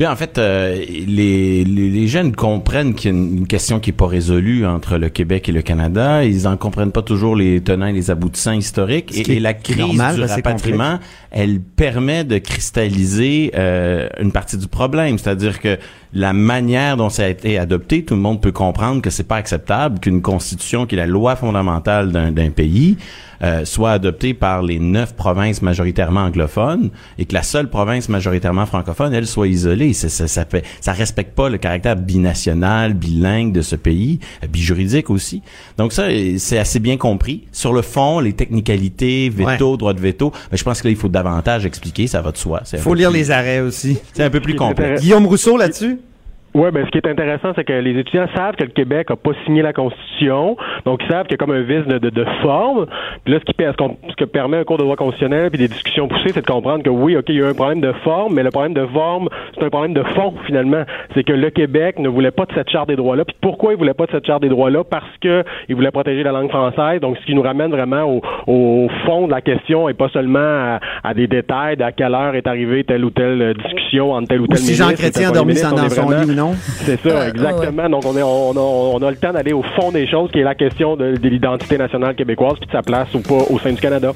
[0.01, 3.93] Bien, en fait, euh, les, les, jeunes comprennent qu'il y a une, question qui est
[3.93, 6.25] pas résolue entre le Québec et le Canada.
[6.25, 9.13] Ils en comprennent pas toujours les tenants et les aboutissants historiques.
[9.29, 10.99] Et, la crise du rapatriement,
[11.31, 15.19] elle permet de cristalliser euh, une partie du problème.
[15.19, 15.79] C'est-à-dire que
[16.13, 19.37] la manière dont ça a été adopté, tout le monde peut comprendre que c'est pas
[19.37, 22.97] acceptable qu'une constitution qui est la loi fondamentale d'un pays
[23.43, 28.67] euh, soit adoptée par les neuf provinces majoritairement anglophones et que la seule province majoritairement
[28.67, 29.95] francophone, elle, soit isolée.
[29.95, 34.47] Ça, ça, ça, fait, ça respecte pas le caractère binational, bilingue de ce pays, euh,
[34.47, 35.41] bijuridique aussi.
[35.79, 37.45] Donc ça, c'est assez bien compris.
[37.51, 40.99] Sur le fond, les technicalités, veto, droit de veto, ben, je pense que là, il
[40.99, 42.63] faut davantage expliquer, ça va de soi.
[42.73, 43.99] Il faut lire les arrêts aussi.
[44.13, 45.03] C'est un peu plus complexe.
[45.03, 46.01] Guillaume Rousseau là-dessus?
[46.53, 49.17] Oui, ben ce qui est intéressant, c'est que les étudiants savent que le Québec a
[49.17, 52.11] pas signé la Constitution, donc ils savent qu'il y a comme un vice de, de,
[52.11, 52.87] de forme.
[53.25, 55.69] Puis là, ce qui ce, ce, que permet un cours de droit constitutionnel puis des
[55.69, 58.35] discussions poussées, c'est de comprendre que oui, ok, il y a un problème de forme,
[58.35, 60.83] mais le problème de forme, c'est un problème de fond finalement.
[61.15, 63.25] C'est que le Québec ne voulait pas de cette charte des droits-là.
[63.25, 64.83] Puis pourquoi il voulait pas de cette charte des droits-là?
[64.83, 67.01] Parce que il voulait protéger la langue française.
[67.01, 70.79] Donc, ce qui nous ramène vraiment au, au fond de la question et pas seulement
[71.05, 74.47] à, des détails d'à quelle heure est arrivée telle ou telle discussion entre tel ou
[74.49, 76.55] tel si Jean Chrétien a dormi dans son lit ou non?
[76.85, 77.09] C'est ça.
[77.09, 77.89] Euh, exactement.
[77.89, 80.41] Donc, on, est, on, a, on, a, le temps d'aller au fond des choses, qui
[80.41, 83.59] est la question de, de l'identité nationale québécoise, puis de sa place ou pas au
[83.59, 84.13] sein du Canada.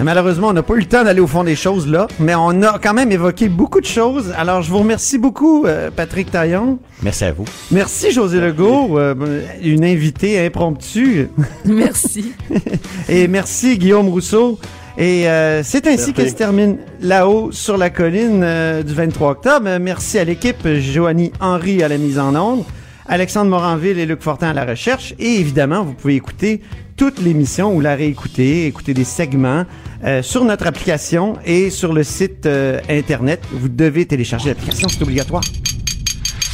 [0.00, 2.62] Malheureusement, on n'a pas eu le temps d'aller au fond des choses là, mais on
[2.62, 4.32] a quand même évoqué beaucoup de choses.
[4.36, 6.78] Alors, je vous remercie beaucoup, euh, Patrick Taillon.
[7.02, 7.44] Merci à vous.
[7.70, 9.14] Merci, José Legault, euh,
[9.62, 11.28] une invitée impromptue.
[11.66, 12.32] Merci.
[13.08, 14.58] Et merci, Guillaume Rousseau.
[14.98, 19.78] Et euh, c'est ainsi que se termine là-haut sur la colline euh, du 23 octobre.
[19.80, 22.64] Merci à l'équipe Joanie Henry à la mise en onde,
[23.06, 25.14] Alexandre Moranville et Luc Fortin à la recherche.
[25.18, 26.60] Et évidemment, vous pouvez écouter
[26.96, 29.64] toute l'émission ou la réécouter, écouter des segments
[30.04, 32.46] euh, sur notre application et sur le site
[32.88, 33.40] Internet.
[33.50, 35.42] Vous devez télécharger l'application, c'est obligatoire.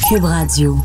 [0.08, 0.76] Cube Radio.